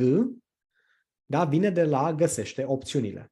da, 1.25 1.45
vine 1.45 1.69
de 1.69 1.84
la 1.84 2.13
găsește 2.13 2.63
opțiunile. 2.63 3.32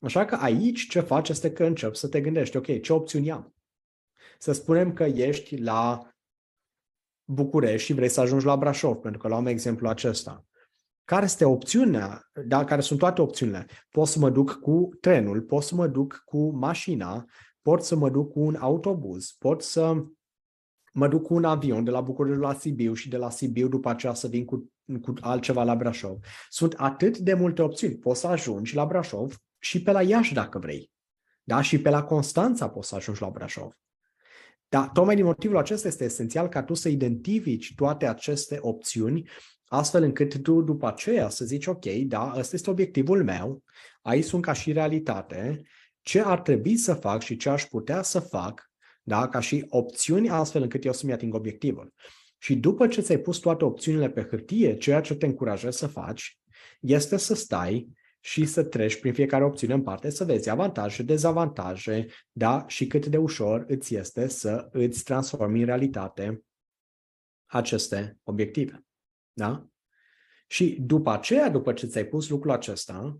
Așa 0.00 0.24
că 0.24 0.34
aici 0.34 0.88
ce 0.88 1.00
faci 1.00 1.28
este 1.28 1.52
că 1.52 1.64
începi 1.64 1.96
să 1.96 2.08
te 2.08 2.20
gândești, 2.20 2.56
ok, 2.56 2.80
ce 2.80 2.92
opțiuni 2.92 3.30
am? 3.30 3.52
Să 4.40 4.52
spunem 4.52 4.92
că 4.92 5.04
ești 5.04 5.56
la 5.56 6.08
București 7.24 7.86
și 7.86 7.92
vrei 7.92 8.08
să 8.08 8.20
ajungi 8.20 8.46
la 8.46 8.56
Brașov, 8.56 8.96
pentru 8.96 9.20
că 9.20 9.28
luăm 9.28 9.46
exemplu 9.46 9.88
acesta. 9.88 10.46
Care 11.04 11.24
este 11.24 11.44
opțiunea? 11.44 12.30
Da, 12.46 12.64
care 12.64 12.80
sunt 12.80 12.98
toate 12.98 13.20
opțiunile? 13.20 13.66
Pot 13.90 14.06
să 14.06 14.18
mă 14.18 14.30
duc 14.30 14.52
cu 14.52 14.88
trenul, 15.00 15.42
pot 15.42 15.62
să 15.62 15.74
mă 15.74 15.86
duc 15.86 16.22
cu 16.24 16.50
mașina, 16.50 17.24
pot 17.62 17.82
să 17.82 17.96
mă 17.96 18.10
duc 18.10 18.32
cu 18.32 18.40
un 18.40 18.54
autobuz, 18.54 19.30
pot 19.30 19.62
să 19.62 20.04
mă 20.92 21.08
duc 21.08 21.22
cu 21.22 21.34
un 21.34 21.44
avion 21.44 21.84
de 21.84 21.90
la 21.90 22.00
București 22.00 22.40
la 22.40 22.54
Sibiu 22.54 22.94
și 22.94 23.08
de 23.08 23.16
la 23.16 23.30
Sibiu 23.30 23.68
după 23.68 23.88
aceea 23.88 24.14
să 24.14 24.28
vin 24.28 24.44
cu, 24.44 24.72
cu 25.02 25.12
altceva 25.20 25.64
la 25.64 25.76
Brașov. 25.76 26.18
Sunt 26.48 26.74
atât 26.76 27.18
de 27.18 27.34
multe 27.34 27.62
opțiuni. 27.62 27.96
Poți 27.96 28.20
să 28.20 28.26
ajungi 28.26 28.74
la 28.74 28.86
Brașov 28.86 29.36
și 29.58 29.82
pe 29.82 29.90
la 29.90 30.02
Iași 30.02 30.34
dacă 30.34 30.58
vrei. 30.58 30.92
Da? 31.42 31.60
Și 31.60 31.80
pe 31.80 31.90
la 31.90 32.04
Constanța 32.04 32.68
poți 32.68 32.88
să 32.88 32.94
ajungi 32.94 33.22
la 33.22 33.30
Brașov. 33.30 33.72
Dar 34.68 34.88
tocmai 34.88 35.14
din 35.14 35.24
motivul 35.24 35.56
acesta 35.56 35.88
este 35.88 36.04
esențial 36.04 36.48
ca 36.48 36.62
tu 36.62 36.74
să 36.74 36.88
identifici 36.88 37.74
toate 37.74 38.06
aceste 38.06 38.58
opțiuni 38.60 39.28
astfel 39.68 40.02
încât 40.02 40.42
tu 40.42 40.62
după 40.62 40.86
aceea 40.86 41.28
să 41.28 41.44
zici, 41.44 41.66
ok, 41.66 41.84
da, 41.84 42.34
ăsta 42.36 42.56
este 42.56 42.70
obiectivul 42.70 43.24
meu, 43.24 43.62
aici 44.02 44.24
sunt 44.24 44.42
ca 44.42 44.52
și 44.52 44.72
realitate, 44.72 45.62
ce 46.02 46.20
ar 46.20 46.40
trebui 46.40 46.76
să 46.76 46.94
fac 46.94 47.22
și 47.22 47.36
ce 47.36 47.48
aș 47.48 47.64
putea 47.64 48.02
să 48.02 48.20
fac, 48.20 48.70
da, 49.02 49.28
ca 49.28 49.40
și 49.40 49.64
opțiuni 49.68 50.30
astfel 50.30 50.62
încât 50.62 50.84
eu 50.84 50.92
să-mi 50.92 51.12
ating 51.12 51.34
obiectivul. 51.34 51.92
Și 52.38 52.56
după 52.56 52.86
ce 52.86 53.00
ți-ai 53.00 53.18
pus 53.18 53.38
toate 53.38 53.64
opțiunile 53.64 54.10
pe 54.10 54.26
hârtie, 54.30 54.76
ceea 54.76 55.00
ce 55.00 55.14
te 55.14 55.26
încurajez 55.26 55.76
să 55.76 55.86
faci 55.86 56.38
este 56.80 57.16
să 57.16 57.34
stai 57.34 57.88
și 58.20 58.44
să 58.44 58.64
treci 58.64 59.00
prin 59.00 59.12
fiecare 59.12 59.44
opțiune 59.44 59.74
în 59.74 59.82
parte, 59.82 60.10
să 60.10 60.24
vezi 60.24 60.48
avantaje, 60.48 61.02
dezavantaje, 61.02 62.06
da, 62.32 62.64
și 62.68 62.86
cât 62.86 63.06
de 63.06 63.16
ușor 63.16 63.64
îți 63.68 63.94
este 63.94 64.28
să 64.28 64.68
îți 64.72 65.04
transformi 65.04 65.60
în 65.60 65.66
realitate 65.66 66.42
aceste 67.46 68.18
obiective. 68.22 68.84
Da? 69.32 69.66
Și 70.46 70.76
după 70.80 71.10
aceea, 71.10 71.50
după 71.50 71.72
ce 71.72 71.86
ți-ai 71.86 72.04
pus 72.04 72.28
lucrul 72.28 72.52
acesta, 72.52 73.18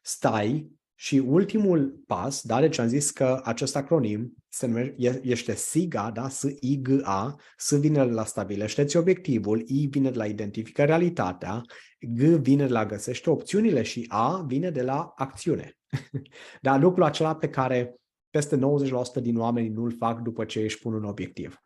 stai 0.00 0.70
și 0.94 1.18
ultimul 1.18 2.02
pas, 2.06 2.42
da, 2.42 2.60
deci 2.60 2.78
am 2.78 2.86
zis 2.86 3.10
că 3.10 3.40
acest 3.44 3.76
acronim 3.76 4.36
se 4.48 4.66
numește, 4.66 5.20
este 5.22 5.54
SIGA, 5.54 6.10
da, 6.10 6.28
S-I-G-A, 6.28 7.36
S 7.56 7.78
vine 7.78 8.04
la 8.04 8.24
stabilește-ți 8.24 8.96
obiectivul, 8.96 9.62
I 9.66 9.86
vine 9.90 10.10
de 10.10 10.16
la 10.16 10.26
identifică 10.26 10.84
realitatea, 10.84 11.62
G 12.06 12.20
vine 12.20 12.66
de 12.66 12.72
la 12.72 12.86
găsește 12.86 13.30
opțiunile 13.30 13.82
și 13.82 14.06
A 14.08 14.44
vine 14.46 14.70
de 14.70 14.82
la 14.82 15.12
acțiune. 15.16 15.78
Dar 16.60 16.80
lucrul 16.80 17.04
acela 17.04 17.36
pe 17.36 17.48
care 17.48 17.96
peste 18.30 18.56
90% 18.56 19.22
din 19.22 19.38
oameni 19.38 19.68
nu-l 19.68 19.94
fac 19.98 20.20
după 20.20 20.44
ce 20.44 20.60
își 20.60 20.78
pun 20.78 20.94
un 20.94 21.04
obiectiv. 21.04 21.56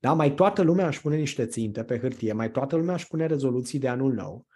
Da? 0.00 0.12
Mai 0.12 0.34
toată 0.34 0.62
lumea 0.62 0.86
își 0.86 1.00
pune 1.00 1.16
niște 1.16 1.46
ținte 1.46 1.84
pe 1.84 1.98
hârtie, 1.98 2.32
mai 2.32 2.50
toată 2.50 2.76
lumea 2.76 2.94
își 2.94 3.06
pune 3.06 3.26
rezoluții 3.26 3.78
de 3.78 3.88
anul 3.88 4.12
nou, 4.12 4.46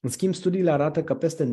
în 0.00 0.10
schimb, 0.10 0.34
studiile 0.34 0.70
arată 0.70 1.04
că 1.04 1.14
peste 1.14 1.50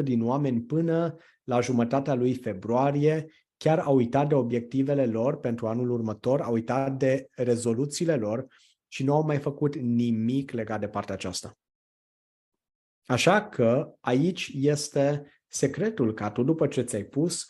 90% 0.00 0.02
din 0.02 0.22
oameni 0.22 0.60
până 0.60 1.16
la 1.44 1.60
jumătatea 1.60 2.14
lui 2.14 2.34
februarie 2.34 3.26
chiar 3.56 3.78
au 3.78 3.96
uitat 3.96 4.28
de 4.28 4.34
obiectivele 4.34 5.06
lor 5.06 5.36
pentru 5.36 5.66
anul 5.66 5.90
următor, 5.90 6.40
au 6.40 6.52
uitat 6.52 6.96
de 6.96 7.28
rezoluțiile 7.30 8.16
lor 8.16 8.46
și 8.88 9.04
nu 9.04 9.14
au 9.14 9.22
mai 9.22 9.38
făcut 9.38 9.76
nimic 9.76 10.50
legat 10.50 10.80
de 10.80 10.88
partea 10.88 11.14
aceasta. 11.14 11.56
Așa 13.06 13.48
că 13.48 13.94
aici 14.00 14.50
este 14.54 15.32
secretul 15.46 16.14
ca 16.14 16.30
tu, 16.30 16.42
după 16.42 16.66
ce 16.66 16.82
ți-ai 16.82 17.04
pus 17.04 17.46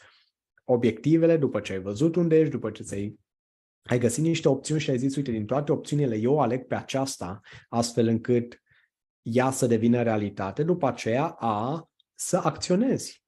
obiectivele, 0.64 1.36
după 1.36 1.60
ce 1.60 1.72
ai 1.72 1.80
văzut 1.80 2.16
unde 2.16 2.38
ești, 2.38 2.50
după 2.50 2.70
ce 2.70 2.82
ți-ai 2.82 3.20
ai 3.82 3.98
găsit 3.98 4.24
niște 4.24 4.48
opțiuni 4.48 4.80
și 4.80 4.90
ai 4.90 4.98
zis, 4.98 5.16
uite, 5.16 5.30
din 5.30 5.46
toate 5.46 5.72
opțiunile 5.72 6.16
eu 6.16 6.40
aleg 6.40 6.66
pe 6.66 6.74
aceasta, 6.74 7.40
astfel 7.68 8.06
încât 8.06 8.62
ea 9.22 9.50
să 9.50 9.66
devină 9.66 10.02
realitate, 10.02 10.62
după 10.62 10.86
aceea 10.86 11.26
a 11.38 11.88
să 12.14 12.36
acționezi. 12.36 13.24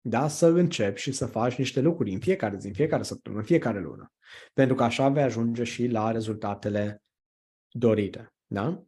Da? 0.00 0.28
Să 0.28 0.46
începi 0.46 1.00
și 1.00 1.12
să 1.12 1.26
faci 1.26 1.54
niște 1.54 1.80
lucruri 1.80 2.12
în 2.12 2.20
fiecare 2.20 2.58
zi, 2.58 2.66
în 2.66 2.72
fiecare 2.72 3.02
săptămână, 3.02 3.40
în 3.40 3.46
fiecare 3.46 3.80
lună. 3.80 4.12
Pentru 4.52 4.74
că 4.74 4.82
așa 4.82 5.08
vei 5.08 5.22
ajunge 5.22 5.64
și 5.64 5.86
la 5.86 6.10
rezultatele 6.10 7.02
dorite. 7.70 8.34
Da? 8.46 8.84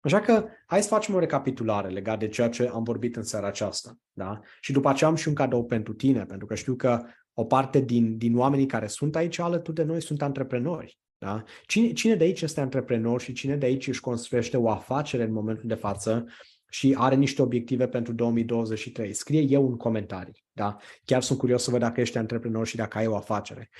Așa 0.00 0.20
că 0.20 0.46
hai 0.66 0.82
să 0.82 0.88
facem 0.88 1.14
o 1.14 1.18
recapitulare 1.18 1.88
legat 1.88 2.18
de 2.18 2.28
ceea 2.28 2.48
ce 2.48 2.70
am 2.72 2.82
vorbit 2.82 3.16
în 3.16 3.22
seara 3.22 3.46
aceasta. 3.46 3.98
Da? 4.12 4.40
Și 4.60 4.72
după 4.72 4.88
aceea 4.88 5.10
am 5.10 5.16
și 5.16 5.28
un 5.28 5.34
cadou 5.34 5.64
pentru 5.64 5.94
tine, 5.94 6.24
pentru 6.24 6.46
că 6.46 6.54
știu 6.54 6.74
că 6.74 7.04
o 7.32 7.44
parte 7.44 7.80
din, 7.80 8.16
din 8.16 8.36
oamenii 8.36 8.66
care 8.66 8.86
sunt 8.86 9.16
aici 9.16 9.38
alături 9.38 9.76
de 9.76 9.82
noi 9.82 10.02
sunt 10.02 10.22
antreprenori. 10.22 10.98
Da? 11.18 11.42
Cine, 11.66 11.92
cine 11.92 12.14
de 12.14 12.24
aici 12.24 12.40
este 12.40 12.60
antreprenor 12.60 13.20
și 13.20 13.32
cine 13.32 13.56
de 13.56 13.66
aici 13.66 13.86
își 13.86 14.00
construiește 14.00 14.56
o 14.56 14.70
afacere 14.70 15.22
în 15.22 15.32
momentul 15.32 15.68
de 15.68 15.74
față 15.74 16.26
și 16.70 16.94
are 16.98 17.14
niște 17.14 17.42
obiective 17.42 17.88
pentru 17.88 18.12
2023? 18.12 19.12
Scrie 19.12 19.40
eu 19.40 19.66
un 19.66 19.76
comentarii. 19.76 20.44
Da? 20.52 20.76
Chiar 21.04 21.22
sunt 21.22 21.38
curios 21.38 21.62
să 21.62 21.70
văd 21.70 21.80
dacă 21.80 22.00
ești 22.00 22.18
antreprenor 22.18 22.66
și 22.66 22.76
dacă 22.76 22.98
ai 22.98 23.06
o 23.06 23.16
afacere. 23.16 23.70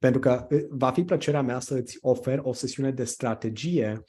Pentru 0.00 0.20
că 0.20 0.46
va 0.68 0.90
fi 0.90 1.04
plăcerea 1.04 1.42
mea 1.42 1.60
să 1.60 1.74
îți 1.74 1.98
ofer 2.00 2.40
o 2.42 2.52
sesiune 2.52 2.90
de 2.90 3.04
strategie 3.04 4.02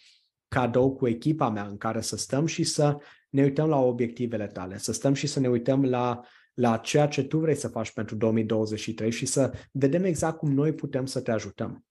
cadou 0.49 0.95
cu 0.95 1.07
echipa 1.07 1.49
mea 1.49 1.65
în 1.65 1.77
care 1.77 2.01
să 2.01 2.17
stăm 2.17 2.45
și 2.45 2.63
să 2.63 2.97
ne 3.29 3.43
uităm 3.43 3.67
la 3.69 3.79
obiectivele 3.81 4.47
tale, 4.47 4.77
să 4.77 4.91
stăm 4.91 5.13
și 5.13 5.27
să 5.27 5.39
ne 5.39 5.49
uităm 5.49 5.85
la, 5.85 6.21
la 6.53 6.77
ceea 6.77 7.07
ce 7.07 7.23
tu 7.23 7.39
vrei 7.39 7.55
să 7.55 7.67
faci 7.67 7.91
pentru 7.91 8.15
2023 8.15 9.11
și 9.11 9.25
să 9.25 9.51
vedem 9.71 10.03
exact 10.03 10.37
cum 10.37 10.53
noi 10.53 10.73
putem 10.73 11.05
să 11.05 11.21
te 11.21 11.31
ajutăm. 11.31 11.83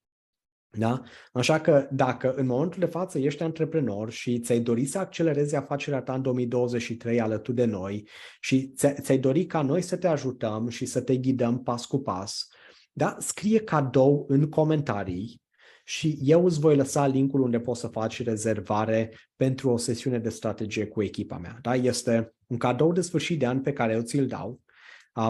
Da? 0.71 1.03
Așa 1.33 1.61
că 1.61 1.89
dacă 1.91 2.35
în 2.35 2.47
momentul 2.47 2.81
de 2.81 2.87
față 2.87 3.19
ești 3.19 3.43
antreprenor 3.43 4.11
și 4.11 4.41
ți-ai 4.41 4.61
dori 4.61 4.85
să 4.85 4.99
accelerezi 4.99 5.57
afacerea 5.57 6.03
ta 6.03 6.15
în 6.15 6.23
2023 6.23 7.21
alături 7.21 7.57
de 7.57 7.65
noi 7.65 8.09
și 8.41 8.73
ți-ai 8.77 9.19
dori 9.19 9.47
ca 9.47 9.63
noi 9.63 9.83
să 9.83 9.97
te 9.97 10.07
ajutăm 10.07 10.69
și 10.69 10.87
să 10.87 11.01
te 11.01 11.17
ghidăm 11.17 11.63
pas 11.63 11.87
cu 11.87 11.99
pas, 11.99 12.49
da? 12.93 13.17
scrie 13.19 13.61
cadou 13.61 14.25
în 14.29 14.49
comentarii 14.49 15.43
și 15.89 16.19
eu 16.23 16.45
îți 16.45 16.61
voi 16.61 16.77
lăsa 16.77 17.07
linkul 17.07 17.41
unde 17.41 17.61
poți 17.61 17.81
să 17.81 17.87
faci 17.87 18.23
rezervare 18.23 19.13
pentru 19.37 19.71
o 19.71 19.77
sesiune 19.77 20.19
de 20.19 20.29
strategie 20.29 20.87
cu 20.87 21.03
echipa 21.03 21.39
mea. 21.39 21.59
Da? 21.63 21.75
Este 21.75 22.35
un 22.47 22.57
cadou 22.57 22.93
de 22.93 23.01
sfârșit 23.01 23.39
de 23.39 23.47
an 23.47 23.61
pe 23.61 23.73
care 23.73 23.93
eu 23.93 24.01
ți-l 24.01 24.27
dau. 24.27 24.61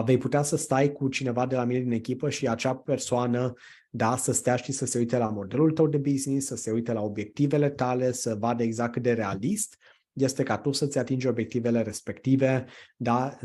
Vei 0.05 0.17
putea 0.17 0.41
să 0.41 0.57
stai 0.57 0.91
cu 0.91 1.07
cineva 1.07 1.45
de 1.45 1.55
la 1.55 1.63
mine 1.63 1.79
din 1.79 1.91
echipă 1.91 2.29
și 2.29 2.47
acea 2.47 2.75
persoană 2.75 3.53
da, 3.89 4.17
să 4.17 4.31
stea 4.31 4.55
și 4.55 4.71
să 4.71 4.85
se 4.85 4.97
uite 4.97 5.17
la 5.17 5.29
modelul 5.29 5.71
tău 5.71 5.87
de 5.87 5.97
business, 5.97 6.47
să 6.47 6.55
se 6.55 6.71
uite 6.71 6.93
la 6.93 7.01
obiectivele 7.01 7.69
tale, 7.69 8.11
să 8.11 8.35
vadă 8.39 8.63
exact 8.63 8.91
cât 8.91 9.01
de 9.01 9.13
realist 9.13 9.77
este 10.13 10.43
ca 10.43 10.57
tu 10.57 10.71
să-ți 10.71 10.97
atingi 10.97 11.27
obiectivele 11.27 11.81
respective, 11.81 12.65
da? 12.95 13.37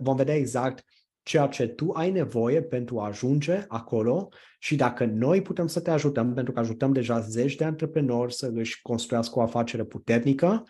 vom 0.00 0.16
vedea 0.16 0.34
exact 0.34 0.84
ceea 1.28 1.46
ce 1.46 1.66
tu 1.66 1.90
ai 1.92 2.10
nevoie 2.10 2.62
pentru 2.62 3.00
a 3.00 3.06
ajunge 3.06 3.64
acolo 3.68 4.28
și 4.58 4.76
dacă 4.76 5.04
noi 5.04 5.42
putem 5.42 5.66
să 5.66 5.80
te 5.80 5.90
ajutăm, 5.90 6.34
pentru 6.34 6.52
că 6.52 6.60
ajutăm 6.60 6.92
deja 6.92 7.20
zeci 7.20 7.54
de 7.54 7.64
antreprenori 7.64 8.34
să 8.34 8.50
își 8.54 8.82
construiască 8.82 9.38
o 9.38 9.42
afacere 9.42 9.84
puternică, 9.84 10.64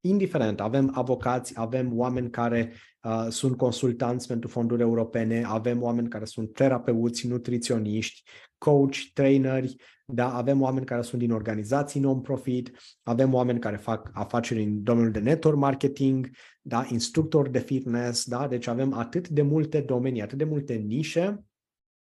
indiferent, 0.00 0.60
avem 0.60 0.90
avocați, 0.94 1.52
avem 1.56 1.98
oameni 1.98 2.30
care 2.30 2.72
uh, 3.02 3.26
sunt 3.28 3.56
consultanți 3.56 4.26
pentru 4.26 4.48
fonduri 4.48 4.82
europene, 4.82 5.44
avem 5.46 5.82
oameni 5.82 6.08
care 6.08 6.24
sunt 6.24 6.52
terapeuți, 6.52 7.26
nutriționiști, 7.26 8.22
coach, 8.58 8.96
traineri, 9.14 9.76
da? 10.06 10.34
avem 10.34 10.60
oameni 10.60 10.86
care 10.86 11.02
sunt 11.02 11.20
din 11.20 11.30
organizații 11.30 12.00
non-profit, 12.00 12.70
avem 13.02 13.34
oameni 13.34 13.58
care 13.58 13.76
fac 13.76 14.10
afaceri 14.12 14.62
în 14.62 14.82
domeniul 14.82 15.12
de 15.12 15.18
network 15.18 15.56
marketing, 15.56 16.30
da? 16.62 16.86
instructori 16.90 17.50
de 17.50 17.58
fitness, 17.58 18.24
da? 18.28 18.48
deci 18.48 18.66
avem 18.66 18.92
atât 18.92 19.28
de 19.28 19.42
multe 19.42 19.80
domenii, 19.80 20.22
atât 20.22 20.38
de 20.38 20.44
multe 20.44 20.74
nișe 20.74 21.44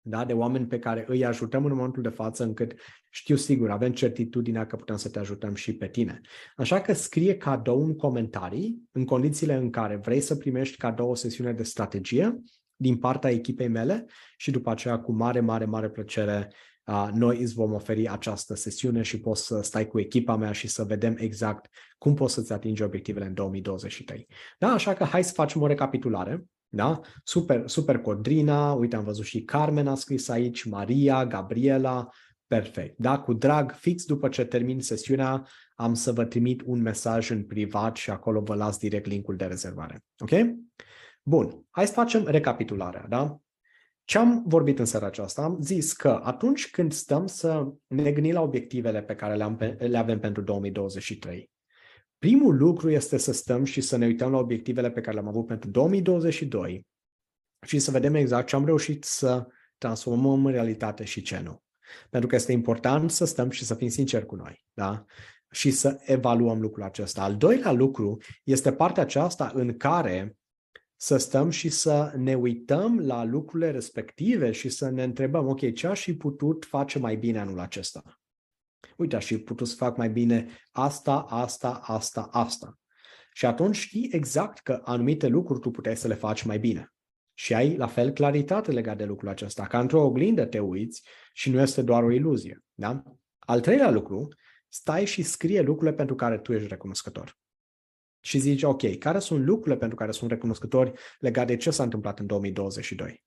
da? 0.00 0.24
de 0.24 0.32
oameni 0.32 0.66
pe 0.66 0.78
care 0.78 1.04
îi 1.08 1.24
ajutăm 1.24 1.64
în 1.64 1.74
momentul 1.74 2.02
de 2.02 2.08
față, 2.08 2.44
încât 2.44 2.74
știu 3.10 3.36
sigur, 3.36 3.70
avem 3.70 3.92
certitudinea 3.92 4.66
că 4.66 4.76
putem 4.76 4.96
să 4.96 5.08
te 5.08 5.18
ajutăm 5.18 5.54
și 5.54 5.76
pe 5.76 5.88
tine. 5.88 6.20
Așa 6.56 6.80
că 6.80 6.92
scrie 6.92 7.36
cadou 7.36 7.84
în 7.84 7.96
comentarii, 7.96 8.82
în 8.92 9.04
condițiile 9.04 9.54
în 9.54 9.70
care 9.70 9.96
vrei 9.96 10.20
să 10.20 10.36
primești 10.36 10.76
cadou 10.76 11.10
o 11.10 11.14
sesiune 11.14 11.52
de 11.52 11.62
strategie 11.62 12.42
din 12.76 12.96
partea 12.96 13.30
echipei 13.30 13.68
mele 13.68 14.06
și 14.36 14.50
după 14.50 14.70
aceea 14.70 14.98
cu 14.98 15.12
mare, 15.12 15.40
mare, 15.40 15.64
mare 15.64 15.90
plăcere 15.90 16.52
noi 17.12 17.42
îți 17.42 17.54
vom 17.54 17.72
oferi 17.72 18.08
această 18.08 18.54
sesiune 18.54 19.02
și 19.02 19.20
poți 19.20 19.46
să 19.46 19.60
stai 19.62 19.86
cu 19.86 20.00
echipa 20.00 20.36
mea 20.36 20.52
și 20.52 20.68
să 20.68 20.84
vedem 20.84 21.16
exact 21.18 21.68
cum 21.98 22.14
poți 22.14 22.34
să-ți 22.34 22.52
atingi 22.52 22.82
obiectivele 22.82 23.26
în 23.26 23.34
2023. 23.34 24.26
Da? 24.58 24.68
Așa 24.68 24.94
că 24.94 25.04
hai 25.04 25.24
să 25.24 25.32
facem 25.32 25.62
o 25.62 25.66
recapitulare. 25.66 26.44
Da? 26.68 27.00
Super, 27.22 27.68
super 27.68 27.98
Codrina, 27.98 28.72
uite 28.72 28.96
am 28.96 29.04
văzut 29.04 29.24
și 29.24 29.42
Carmen 29.42 29.86
a 29.86 29.94
scris 29.94 30.28
aici, 30.28 30.64
Maria, 30.64 31.26
Gabriela, 31.26 32.08
perfect. 32.46 32.98
Da? 32.98 33.18
Cu 33.18 33.32
drag, 33.32 33.72
fix 33.72 34.04
după 34.04 34.28
ce 34.28 34.44
termin 34.44 34.80
sesiunea, 34.80 35.46
am 35.74 35.94
să 35.94 36.12
vă 36.12 36.24
trimit 36.24 36.62
un 36.64 36.82
mesaj 36.82 37.30
în 37.30 37.44
privat 37.44 37.96
și 37.96 38.10
acolo 38.10 38.40
vă 38.40 38.54
las 38.54 38.78
direct 38.78 39.06
linkul 39.06 39.36
de 39.36 39.44
rezervare. 39.44 40.04
Ok? 40.18 40.30
Bun, 41.22 41.66
hai 41.70 41.86
să 41.86 41.92
facem 41.92 42.26
recapitularea. 42.26 43.06
Da? 43.08 43.38
Ce 44.04 44.18
am 44.18 44.42
vorbit 44.46 44.78
în 44.78 44.84
seara 44.84 45.06
aceasta? 45.06 45.42
Am 45.42 45.58
zis 45.60 45.92
că 45.92 46.20
atunci 46.22 46.70
când 46.70 46.92
stăm 46.92 47.26
să 47.26 47.72
ne 47.86 48.12
gândim 48.12 48.32
la 48.32 48.42
obiectivele 48.42 49.02
pe 49.02 49.14
care 49.14 49.34
le, 49.34 49.42
am, 49.42 49.76
le 49.78 49.98
avem 49.98 50.20
pentru 50.20 50.42
2023, 50.42 51.50
primul 52.18 52.56
lucru 52.56 52.90
este 52.90 53.16
să 53.16 53.32
stăm 53.32 53.64
și 53.64 53.80
să 53.80 53.96
ne 53.96 54.06
uităm 54.06 54.30
la 54.30 54.38
obiectivele 54.38 54.90
pe 54.90 55.00
care 55.00 55.14
le-am 55.14 55.28
avut 55.28 55.46
pentru 55.46 55.70
2022 55.70 56.86
și 57.66 57.78
să 57.78 57.90
vedem 57.90 58.14
exact 58.14 58.46
ce 58.46 58.56
am 58.56 58.64
reușit 58.64 59.04
să 59.04 59.46
transformăm 59.78 60.46
în 60.46 60.52
realitate 60.52 61.04
și 61.04 61.22
ce 61.22 61.40
nu. 61.40 61.62
Pentru 62.10 62.28
că 62.28 62.34
este 62.34 62.52
important 62.52 63.10
să 63.10 63.24
stăm 63.24 63.50
și 63.50 63.64
să 63.64 63.74
fim 63.74 63.88
sinceri 63.88 64.26
cu 64.26 64.34
noi. 64.34 64.66
Da? 64.72 65.04
Și 65.50 65.70
să 65.70 66.00
evaluăm 66.00 66.60
lucrul 66.60 66.84
acesta. 66.84 67.22
Al 67.22 67.36
doilea 67.36 67.72
lucru 67.72 68.16
este 68.44 68.72
partea 68.72 69.02
aceasta 69.02 69.50
în 69.54 69.76
care 69.76 70.36
să 70.96 71.16
stăm 71.16 71.50
și 71.50 71.68
să 71.68 72.12
ne 72.16 72.34
uităm 72.34 72.98
la 72.98 73.24
lucrurile 73.24 73.70
respective 73.70 74.50
și 74.50 74.68
să 74.68 74.90
ne 74.90 75.02
întrebăm, 75.02 75.48
ok, 75.48 75.72
ce 75.72 75.86
aș 75.86 76.02
fi 76.02 76.14
putut 76.14 76.64
face 76.64 76.98
mai 76.98 77.16
bine 77.16 77.38
anul 77.38 77.58
acesta? 77.58 78.20
Uite, 78.96 79.16
aș 79.16 79.26
fi 79.26 79.38
putut 79.38 79.68
să 79.68 79.74
fac 79.76 79.96
mai 79.96 80.10
bine 80.10 80.48
asta, 80.70 81.20
asta, 81.28 81.80
asta, 81.82 82.28
asta. 82.32 82.78
Și 83.32 83.46
atunci 83.46 83.76
știi 83.76 84.08
exact 84.12 84.58
că 84.58 84.80
anumite 84.84 85.26
lucruri 85.26 85.60
tu 85.60 85.70
puteai 85.70 85.96
să 85.96 86.08
le 86.08 86.14
faci 86.14 86.42
mai 86.42 86.58
bine. 86.58 86.92
Și 87.36 87.54
ai 87.54 87.76
la 87.76 87.86
fel 87.86 88.10
claritate 88.10 88.72
legat 88.72 88.96
de 88.96 89.04
lucrul 89.04 89.28
acesta. 89.28 89.66
Ca 89.66 89.80
într-o 89.80 90.04
oglindă 90.04 90.44
te 90.44 90.58
uiți 90.58 91.02
și 91.32 91.50
nu 91.50 91.60
este 91.60 91.82
doar 91.82 92.02
o 92.02 92.10
iluzie. 92.10 92.64
Da? 92.74 93.02
Al 93.38 93.60
treilea 93.60 93.90
lucru, 93.90 94.28
stai 94.68 95.04
și 95.04 95.22
scrie 95.22 95.60
lucrurile 95.60 95.96
pentru 95.96 96.14
care 96.14 96.38
tu 96.38 96.52
ești 96.52 96.68
recunoscător 96.68 97.38
și 98.24 98.38
zici, 98.38 98.62
ok, 98.62 98.98
care 98.98 99.18
sunt 99.18 99.44
lucrurile 99.44 99.76
pentru 99.76 99.96
care 99.96 100.10
sunt 100.10 100.30
recunoscători 100.30 100.92
legate 101.18 101.52
de 101.52 101.56
ce 101.56 101.70
s-a 101.70 101.82
întâmplat 101.82 102.18
în 102.18 102.26
2022? 102.26 103.24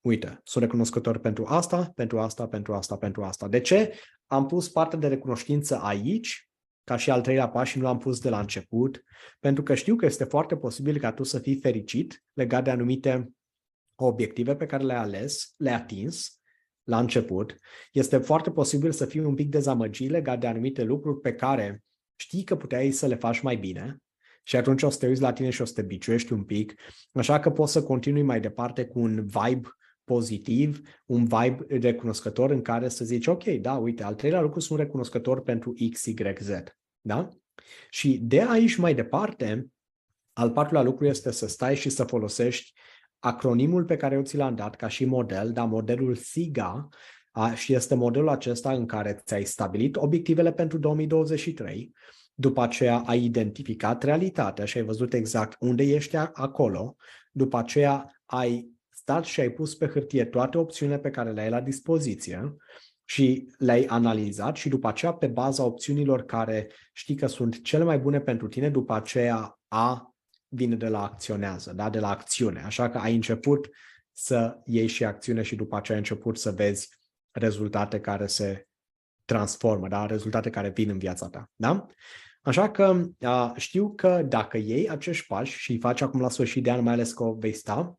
Uite, 0.00 0.40
sunt 0.42 0.64
recunoscător 0.64 1.18
pentru 1.18 1.44
asta, 1.46 1.92
pentru 1.94 2.20
asta, 2.20 2.48
pentru 2.48 2.74
asta, 2.74 2.96
pentru 2.96 3.24
asta. 3.24 3.48
De 3.48 3.60
ce 3.60 3.98
am 4.26 4.46
pus 4.46 4.68
parte 4.68 4.96
de 4.96 5.08
recunoștință 5.08 5.80
aici, 5.82 6.48
ca 6.84 6.96
și 6.96 7.10
al 7.10 7.20
treilea 7.20 7.48
pas 7.48 7.68
și 7.68 7.78
nu 7.78 7.84
l-am 7.84 7.98
pus 7.98 8.20
de 8.20 8.28
la 8.28 8.40
început? 8.40 9.04
Pentru 9.40 9.62
că 9.62 9.74
știu 9.74 9.96
că 9.96 10.06
este 10.06 10.24
foarte 10.24 10.56
posibil 10.56 10.98
ca 10.98 11.12
tu 11.12 11.22
să 11.22 11.38
fii 11.38 11.60
fericit 11.60 12.24
legat 12.32 12.64
de 12.64 12.70
anumite 12.70 13.32
obiective 13.94 14.56
pe 14.56 14.66
care 14.66 14.82
le-ai 14.82 14.98
ales, 14.98 15.54
le-ai 15.56 15.74
atins 15.74 16.40
la 16.82 16.98
început. 16.98 17.56
Este 17.92 18.18
foarte 18.18 18.50
posibil 18.50 18.92
să 18.92 19.06
fii 19.06 19.20
un 19.20 19.34
pic 19.34 19.48
dezamăgit 19.48 20.10
legat 20.10 20.40
de 20.40 20.46
anumite 20.46 20.82
lucruri 20.82 21.20
pe 21.20 21.34
care 21.34 21.84
știi 22.16 22.44
că 22.44 22.56
puteai 22.56 22.90
să 22.90 23.06
le 23.06 23.14
faci 23.14 23.40
mai 23.40 23.56
bine 23.56 23.98
și 24.46 24.56
atunci 24.56 24.82
o 24.82 24.90
să 24.90 24.98
te 24.98 25.06
uiți 25.06 25.20
la 25.20 25.32
tine 25.32 25.50
și 25.50 25.62
o 25.62 25.64
să 25.64 25.72
te 25.72 25.82
biciuiești 25.82 26.32
un 26.32 26.44
pic, 26.44 26.74
așa 27.12 27.40
că 27.40 27.50
poți 27.50 27.72
să 27.72 27.82
continui 27.82 28.22
mai 28.22 28.40
departe 28.40 28.84
cu 28.84 28.98
un 28.98 29.26
vibe 29.26 29.68
pozitiv, 30.04 30.80
un 31.06 31.24
vibe 31.24 31.66
recunoscător 31.68 32.50
în 32.50 32.62
care 32.62 32.88
să 32.88 33.04
zici, 33.04 33.26
ok, 33.26 33.44
da, 33.44 33.74
uite, 33.74 34.02
al 34.02 34.14
treilea 34.14 34.40
lucru 34.40 34.60
sunt 34.60 34.78
recunoscător 34.78 35.42
pentru 35.42 35.74
X, 35.92 36.04
Y, 36.04 36.14
Z. 36.40 36.50
Da? 37.00 37.28
Și 37.90 38.18
de 38.22 38.42
aici 38.42 38.76
mai 38.76 38.94
departe, 38.94 39.66
al 40.32 40.50
patrulea 40.50 40.82
lucru 40.82 41.06
este 41.06 41.30
să 41.30 41.48
stai 41.48 41.76
și 41.76 41.88
să 41.88 42.04
folosești 42.04 42.72
acronimul 43.18 43.84
pe 43.84 43.96
care 43.96 44.14
eu 44.14 44.22
ți 44.22 44.36
l-am 44.36 44.54
dat 44.54 44.76
ca 44.76 44.88
și 44.88 45.04
model, 45.04 45.52
da, 45.52 45.64
modelul 45.64 46.14
SIGA, 46.14 46.88
a, 47.30 47.54
și 47.54 47.74
este 47.74 47.94
modelul 47.94 48.28
acesta 48.28 48.72
în 48.72 48.86
care 48.86 49.22
ți-ai 49.24 49.44
stabilit 49.44 49.96
obiectivele 49.96 50.52
pentru 50.52 50.78
2023, 50.78 51.92
după 52.34 52.62
aceea 52.62 53.02
ai 53.06 53.24
identificat 53.24 54.02
realitatea 54.02 54.64
și 54.64 54.78
ai 54.78 54.84
văzut 54.84 55.12
exact 55.12 55.56
unde 55.60 55.82
ești 55.82 56.16
acolo, 56.16 56.96
după 57.32 57.56
aceea 57.56 58.22
ai 58.24 58.72
stat 58.90 59.24
și 59.24 59.40
ai 59.40 59.50
pus 59.50 59.74
pe 59.74 59.86
hârtie 59.86 60.24
toate 60.24 60.58
opțiunile 60.58 60.98
pe 60.98 61.10
care 61.10 61.30
le 61.30 61.40
ai 61.40 61.50
la 61.50 61.60
dispoziție 61.60 62.56
și 63.04 63.48
le-ai 63.58 63.84
analizat 63.84 64.56
și 64.56 64.68
după 64.68 64.88
aceea 64.88 65.12
pe 65.12 65.26
baza 65.26 65.64
opțiunilor 65.64 66.24
care 66.24 66.70
știi 66.92 67.14
că 67.14 67.26
sunt 67.26 67.62
cele 67.62 67.84
mai 67.84 67.98
bune 67.98 68.20
pentru 68.20 68.48
tine, 68.48 68.68
după 68.68 68.94
aceea 68.94 69.58
A 69.68 70.14
vine 70.48 70.76
de 70.76 70.88
la 70.88 71.02
acționează, 71.02 71.72
da? 71.72 71.90
de 71.90 71.98
la 71.98 72.08
acțiune. 72.08 72.62
Așa 72.62 72.90
că 72.90 72.98
ai 72.98 73.14
început 73.14 73.68
să 74.12 74.58
iei 74.64 74.86
și 74.86 75.04
acțiune 75.04 75.42
și 75.42 75.56
după 75.56 75.76
aceea 75.76 75.98
ai 75.98 76.04
început 76.04 76.38
să 76.38 76.50
vezi 76.50 76.88
rezultate 77.30 78.00
care 78.00 78.26
se 78.26 78.66
transformă, 79.24 79.88
da? 79.88 80.06
rezultate 80.06 80.50
care 80.50 80.68
vin 80.68 80.88
în 80.88 80.98
viața 80.98 81.28
ta. 81.28 81.50
Da? 81.56 81.86
Așa 82.44 82.70
că 82.70 83.02
știu 83.56 83.92
că 83.94 84.22
dacă 84.28 84.56
iei 84.56 84.88
acești 84.88 85.26
pași 85.26 85.58
și 85.58 85.70
îi 85.70 85.78
faci 85.78 86.00
acum 86.00 86.20
la 86.20 86.28
sfârșit 86.28 86.62
de 86.62 86.70
an, 86.70 86.82
mai 86.82 86.92
ales 86.92 87.12
că 87.12 87.24
vei 87.38 87.52
sta, 87.52 87.98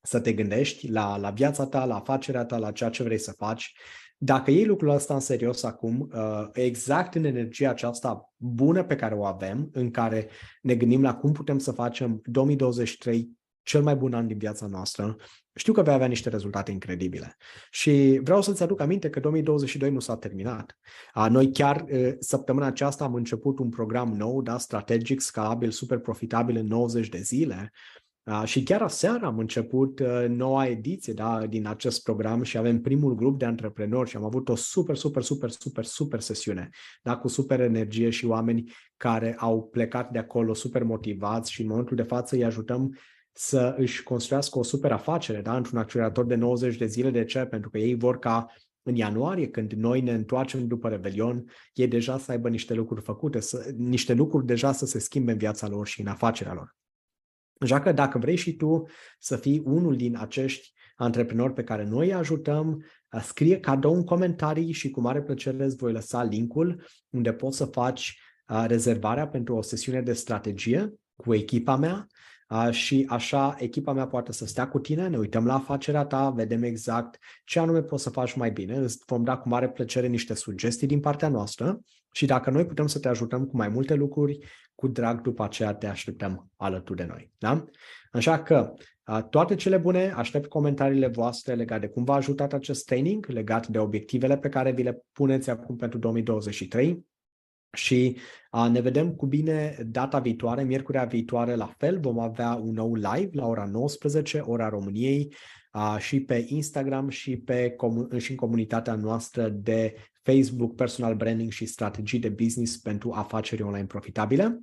să 0.00 0.20
te 0.20 0.32
gândești 0.32 0.90
la, 0.90 1.16
la 1.16 1.30
viața 1.30 1.66
ta, 1.66 1.84
la 1.84 1.94
afacerea 1.94 2.44
ta, 2.44 2.56
la 2.56 2.72
ceea 2.72 2.90
ce 2.90 3.02
vrei 3.02 3.18
să 3.18 3.32
faci, 3.32 3.74
dacă 4.16 4.50
iei 4.50 4.64
lucrul 4.64 4.90
ăsta 4.90 5.14
în 5.14 5.20
serios 5.20 5.62
acum, 5.62 6.10
exact 6.52 7.14
în 7.14 7.24
energia 7.24 7.70
aceasta 7.70 8.32
bună 8.36 8.84
pe 8.84 8.96
care 8.96 9.14
o 9.14 9.24
avem, 9.24 9.68
în 9.72 9.90
care 9.90 10.28
ne 10.62 10.74
gândim 10.74 11.02
la 11.02 11.16
cum 11.16 11.32
putem 11.32 11.58
să 11.58 11.72
facem 11.72 12.20
2023 12.24 13.30
cel 13.62 13.82
mai 13.82 13.96
bun 13.96 14.14
an 14.14 14.26
din 14.26 14.38
viața 14.38 14.66
noastră, 14.66 15.16
știu 15.58 15.72
că 15.72 15.82
vei 15.82 15.94
avea 15.94 16.06
niște 16.06 16.28
rezultate 16.28 16.70
incredibile. 16.70 17.36
Și 17.70 18.20
vreau 18.22 18.42
să-ți 18.42 18.62
aduc 18.62 18.80
aminte 18.80 19.10
că 19.10 19.20
2022 19.20 19.90
nu 19.90 20.00
s-a 20.00 20.16
terminat. 20.16 20.78
Noi 21.28 21.52
chiar 21.52 21.84
săptămâna 22.18 22.66
aceasta 22.66 23.04
am 23.04 23.14
început 23.14 23.58
un 23.58 23.68
program 23.68 24.12
nou, 24.12 24.42
da, 24.42 24.58
strategic, 24.58 25.20
scalabil, 25.20 25.70
super 25.70 25.98
profitabil 25.98 26.56
în 26.56 26.66
90 26.66 27.08
de 27.08 27.18
zile. 27.18 27.72
Și 28.44 28.62
chiar 28.62 28.82
aseară 28.82 29.26
am 29.26 29.38
început 29.38 30.00
noua 30.28 30.66
ediție 30.66 31.12
da, 31.12 31.46
din 31.46 31.66
acest 31.66 32.02
program 32.02 32.42
și 32.42 32.58
avem 32.58 32.80
primul 32.80 33.14
grup 33.14 33.38
de 33.38 33.44
antreprenori 33.44 34.08
și 34.08 34.16
am 34.16 34.24
avut 34.24 34.48
o 34.48 34.54
super, 34.54 34.96
super, 34.96 35.22
super, 35.22 35.50
super, 35.50 35.84
super 35.84 36.20
sesiune, 36.20 36.68
da, 37.02 37.16
cu 37.16 37.28
super 37.28 37.60
energie 37.60 38.10
și 38.10 38.26
oameni 38.26 38.72
care 38.96 39.36
au 39.38 39.62
plecat 39.62 40.10
de 40.10 40.18
acolo 40.18 40.54
super 40.54 40.82
motivați 40.82 41.52
și 41.52 41.60
în 41.60 41.68
momentul 41.68 41.96
de 41.96 42.02
față 42.02 42.34
îi 42.34 42.44
ajutăm 42.44 42.98
să 43.40 43.74
își 43.76 44.02
construiască 44.02 44.58
o 44.58 44.62
super 44.62 44.92
afacere 44.92 45.40
da? 45.40 45.56
într-un 45.56 45.78
accelerator 45.78 46.24
de 46.24 46.34
90 46.34 46.76
de 46.76 46.86
zile. 46.86 47.10
De 47.10 47.24
ce? 47.24 47.44
Pentru 47.44 47.70
că 47.70 47.78
ei 47.78 47.94
vor 47.94 48.18
ca 48.18 48.52
în 48.82 48.96
ianuarie, 48.96 49.48
când 49.48 49.72
noi 49.72 50.00
ne 50.00 50.12
întoarcem 50.12 50.66
după 50.66 50.88
Revelion, 50.88 51.44
ei 51.72 51.88
deja 51.88 52.18
să 52.18 52.30
aibă 52.30 52.48
niște 52.48 52.74
lucruri 52.74 53.02
făcute, 53.02 53.40
să, 53.40 53.72
niște 53.76 54.12
lucruri 54.12 54.46
deja 54.46 54.72
să 54.72 54.86
se 54.86 54.98
schimbe 54.98 55.32
în 55.32 55.38
viața 55.38 55.68
lor 55.68 55.86
și 55.86 56.00
în 56.00 56.06
afacerea 56.06 56.52
lor. 56.52 56.76
Așa 57.60 57.80
că 57.80 57.92
dacă 57.92 58.18
vrei 58.18 58.36
și 58.36 58.56
tu 58.56 58.84
să 59.18 59.36
fii 59.36 59.62
unul 59.64 59.96
din 59.96 60.16
acești 60.16 60.72
antreprenori 60.96 61.52
pe 61.52 61.64
care 61.64 61.84
noi 61.84 62.06
îi 62.06 62.14
ajutăm, 62.14 62.84
scrie 63.22 63.60
cadou 63.60 63.94
în 63.94 64.04
comentarii 64.04 64.72
și 64.72 64.90
cu 64.90 65.00
mare 65.00 65.22
plăcere 65.22 65.64
îți 65.64 65.76
voi 65.76 65.92
lăsa 65.92 66.22
linkul 66.22 66.86
unde 67.10 67.32
poți 67.32 67.56
să 67.56 67.64
faci 67.64 68.20
rezervarea 68.66 69.28
pentru 69.28 69.56
o 69.56 69.62
sesiune 69.62 70.00
de 70.00 70.12
strategie 70.12 70.94
cu 71.16 71.34
echipa 71.34 71.76
mea 71.76 72.06
și 72.70 73.06
așa 73.08 73.56
echipa 73.58 73.92
mea 73.92 74.06
poate 74.06 74.32
să 74.32 74.46
stea 74.46 74.68
cu 74.68 74.78
tine, 74.78 75.08
ne 75.08 75.18
uităm 75.18 75.46
la 75.46 75.54
afacerea 75.54 76.04
ta, 76.04 76.30
vedem 76.30 76.62
exact 76.62 77.18
ce 77.44 77.58
anume 77.58 77.82
poți 77.82 78.02
să 78.02 78.10
faci 78.10 78.34
mai 78.34 78.50
bine, 78.50 78.76
îți 78.76 79.02
vom 79.06 79.24
da 79.24 79.36
cu 79.36 79.48
mare 79.48 79.68
plăcere 79.68 80.06
niște 80.06 80.34
sugestii 80.34 80.86
din 80.86 81.00
partea 81.00 81.28
noastră 81.28 81.80
și 82.12 82.26
dacă 82.26 82.50
noi 82.50 82.66
putem 82.66 82.86
să 82.86 82.98
te 82.98 83.08
ajutăm 83.08 83.44
cu 83.46 83.56
mai 83.56 83.68
multe 83.68 83.94
lucruri, 83.94 84.38
cu 84.74 84.88
drag 84.88 85.20
după 85.20 85.44
aceea 85.44 85.74
te 85.74 85.86
așteptăm 85.86 86.50
alături 86.56 86.98
de 86.98 87.04
noi. 87.04 87.32
Da? 87.38 87.64
Așa 88.12 88.42
că 88.42 88.74
toate 89.30 89.54
cele 89.54 89.76
bune, 89.76 90.12
aștept 90.16 90.48
comentariile 90.48 91.06
voastre 91.06 91.54
legate 91.54 91.80
de 91.80 91.92
cum 91.92 92.04
v-a 92.04 92.14
ajutat 92.14 92.52
acest 92.52 92.84
training, 92.84 93.26
legat 93.26 93.66
de 93.66 93.78
obiectivele 93.78 94.38
pe 94.38 94.48
care 94.48 94.72
vi 94.72 94.82
le 94.82 95.04
puneți 95.12 95.50
acum 95.50 95.76
pentru 95.76 95.98
2023 95.98 97.06
și 97.72 98.16
a, 98.50 98.68
ne 98.68 98.80
vedem 98.80 99.14
cu 99.14 99.26
bine 99.26 99.76
data 99.86 100.18
viitoare, 100.18 100.62
miercurea 100.62 101.04
viitoare 101.04 101.54
la 101.54 101.74
fel, 101.78 102.00
vom 102.00 102.18
avea 102.18 102.54
un 102.54 102.72
nou 102.72 102.94
live 102.94 103.30
la 103.32 103.46
ora 103.46 103.64
19, 103.64 104.38
ora 104.38 104.68
României, 104.68 105.34
a, 105.70 105.98
și 105.98 106.20
pe 106.20 106.44
Instagram 106.48 107.08
și, 107.08 107.36
pe 107.36 107.76
și 108.16 108.30
în 108.30 108.36
comunitatea 108.36 108.94
noastră 108.94 109.48
de 109.48 109.94
Facebook, 110.22 110.74
personal 110.74 111.14
branding 111.14 111.50
și 111.50 111.66
strategii 111.66 112.18
de 112.18 112.28
business 112.28 112.76
pentru 112.76 113.12
afaceri 113.12 113.62
online 113.62 113.86
profitabile. 113.86 114.62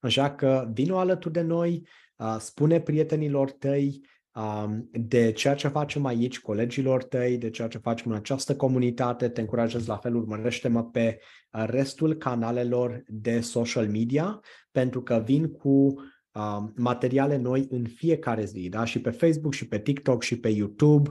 Așa 0.00 0.34
că 0.34 0.70
vină 0.72 0.96
alături 0.96 1.34
de 1.34 1.40
noi, 1.40 1.86
a, 2.16 2.38
spune 2.38 2.80
prietenilor 2.80 3.50
tăi 3.50 4.00
de 4.92 5.32
ceea 5.32 5.54
ce 5.54 5.68
facem 5.68 6.04
aici, 6.04 6.40
colegilor 6.40 7.04
tăi, 7.04 7.38
de 7.38 7.50
ceea 7.50 7.68
ce 7.68 7.78
facem 7.78 8.10
în 8.10 8.16
această 8.16 8.56
comunitate. 8.56 9.28
Te 9.28 9.40
încurajez 9.40 9.86
la 9.86 9.96
fel, 9.96 10.14
urmărește-mă 10.14 10.84
pe 10.84 11.18
restul 11.50 12.14
canalelor 12.14 13.02
de 13.06 13.40
social 13.40 13.88
media, 13.88 14.40
pentru 14.70 15.02
că 15.02 15.22
vin 15.24 15.50
cu 15.50 15.94
materiale 16.74 17.36
noi 17.36 17.66
în 17.70 17.84
fiecare 17.84 18.44
zi, 18.44 18.68
da? 18.68 18.84
și 18.84 19.00
pe 19.00 19.10
Facebook, 19.10 19.52
și 19.52 19.68
pe 19.68 19.78
TikTok, 19.78 20.22
și 20.22 20.38
pe 20.38 20.48
YouTube. 20.48 21.10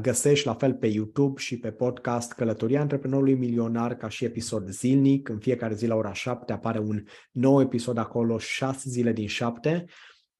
Găsești 0.00 0.46
la 0.46 0.54
fel 0.54 0.74
pe 0.74 0.86
YouTube 0.86 1.40
și 1.40 1.58
pe 1.58 1.70
podcast 1.70 2.32
Călătoria 2.32 2.80
Antreprenorului 2.80 3.34
Milionar 3.34 3.96
ca 3.96 4.08
și 4.08 4.24
episod 4.24 4.68
zilnic. 4.68 5.28
În 5.28 5.38
fiecare 5.38 5.74
zi 5.74 5.86
la 5.86 5.94
ora 5.94 6.12
7 6.12 6.52
apare 6.52 6.78
un 6.78 7.02
nou 7.32 7.60
episod 7.60 7.98
acolo, 7.98 8.38
6 8.38 8.88
zile 8.88 9.12
din 9.12 9.26
7 9.26 9.84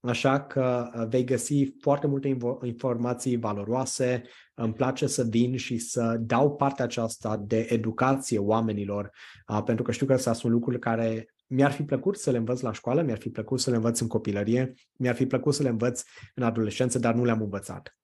Așa 0.07 0.41
că 0.41 0.91
uh, 0.95 1.07
vei 1.09 1.25
găsi 1.25 1.65
foarte 1.81 2.07
multe 2.07 2.37
informații 2.63 3.37
valoroase. 3.37 4.23
Îmi 4.55 4.73
place 4.73 5.07
să 5.07 5.23
vin 5.23 5.57
și 5.57 5.79
să 5.79 6.17
dau 6.21 6.57
partea 6.57 6.85
aceasta 6.85 7.37
de 7.37 7.67
educație 7.69 8.39
oamenilor, 8.39 9.11
uh, 9.49 9.63
pentru 9.65 9.85
că 9.85 9.93
știu 9.93 10.07
că 10.07 10.13
astea 10.13 10.33
sunt 10.33 10.53
lucruri 10.53 10.79
care 10.79 11.35
mi-ar 11.47 11.73
fi 11.73 11.83
plăcut 11.83 12.19
să 12.19 12.31
le 12.31 12.39
învăț 12.39 12.61
la 12.61 12.73
școală, 12.73 13.03
mi-ar 13.03 13.19
fi 13.19 13.31
plăcut 13.31 13.61
să 13.61 13.71
le 13.71 13.77
învăț 13.77 14.01
în 14.01 14.07
copilărie, 14.07 14.75
mi-ar 14.93 15.15
fi 15.15 15.27
plăcut 15.27 15.55
să 15.55 15.63
le 15.63 15.69
învăț 15.69 16.03
în 16.35 16.43
adolescență, 16.43 16.99
dar 16.99 17.15
nu 17.15 17.25
le-am 17.25 17.43
învățat. 17.43 17.97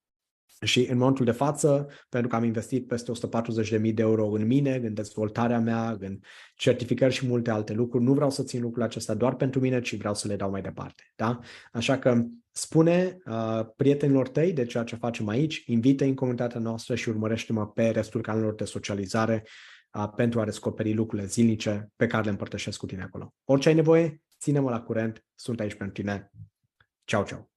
Și 0.63 0.87
în 0.91 0.99
momentul 0.99 1.25
de 1.25 1.31
față, 1.31 1.89
pentru 2.09 2.29
că 2.29 2.37
am 2.37 2.45
investit 2.45 2.87
peste 2.87 3.13
140.000 3.81 3.95
de 3.95 4.03
euro 4.03 4.27
în 4.27 4.47
mine, 4.47 4.75
în 4.75 4.95
dezvoltarea 4.95 5.59
mea, 5.59 5.97
în 6.01 6.19
certificări 6.55 7.13
și 7.13 7.27
multe 7.27 7.51
alte 7.51 7.73
lucruri, 7.73 8.05
nu 8.05 8.13
vreau 8.15 8.31
să 8.31 8.43
țin 8.43 8.61
lucrurile 8.61 8.87
acestea 8.87 9.15
doar 9.15 9.35
pentru 9.35 9.61
mine, 9.61 9.81
ci 9.81 9.97
vreau 9.97 10.15
să 10.15 10.29
le 10.29 10.37
dau 10.37 10.51
mai 10.51 10.63
departe. 10.63 11.13
Da? 11.17 11.39
Așa 11.73 11.99
că 11.99 12.25
spune 12.51 13.17
uh, 13.27 13.61
prietenilor 13.77 14.29
tăi 14.29 14.53
de 14.53 14.65
ceea 14.65 14.85
ce 14.85 14.97
facem 14.97 15.29
aici, 15.29 15.63
invită 15.67 16.05
în 16.05 16.15
comunitatea 16.15 16.61
noastră 16.61 16.95
și 16.95 17.09
urmărește-mă 17.09 17.69
pe 17.69 17.89
restul 17.89 18.21
canalelor 18.21 18.55
de 18.55 18.65
socializare 18.65 19.47
uh, 19.93 20.09
pentru 20.17 20.41
a 20.41 20.45
descoperi 20.45 20.95
lucrurile 20.95 21.29
zilnice 21.29 21.91
pe 21.97 22.07
care 22.07 22.25
le 22.25 22.31
împărtășesc 22.31 22.79
cu 22.79 22.87
tine 22.87 23.03
acolo. 23.03 23.35
Orice 23.45 23.69
ai 23.69 23.75
nevoie, 23.75 24.23
ține-mă 24.41 24.71
la 24.71 24.81
curent, 24.81 25.25
sunt 25.35 25.61
aici 25.61 25.75
pentru 25.75 26.03
tine. 26.03 26.31
Ciao, 27.05 27.25
ciao! 27.25 27.52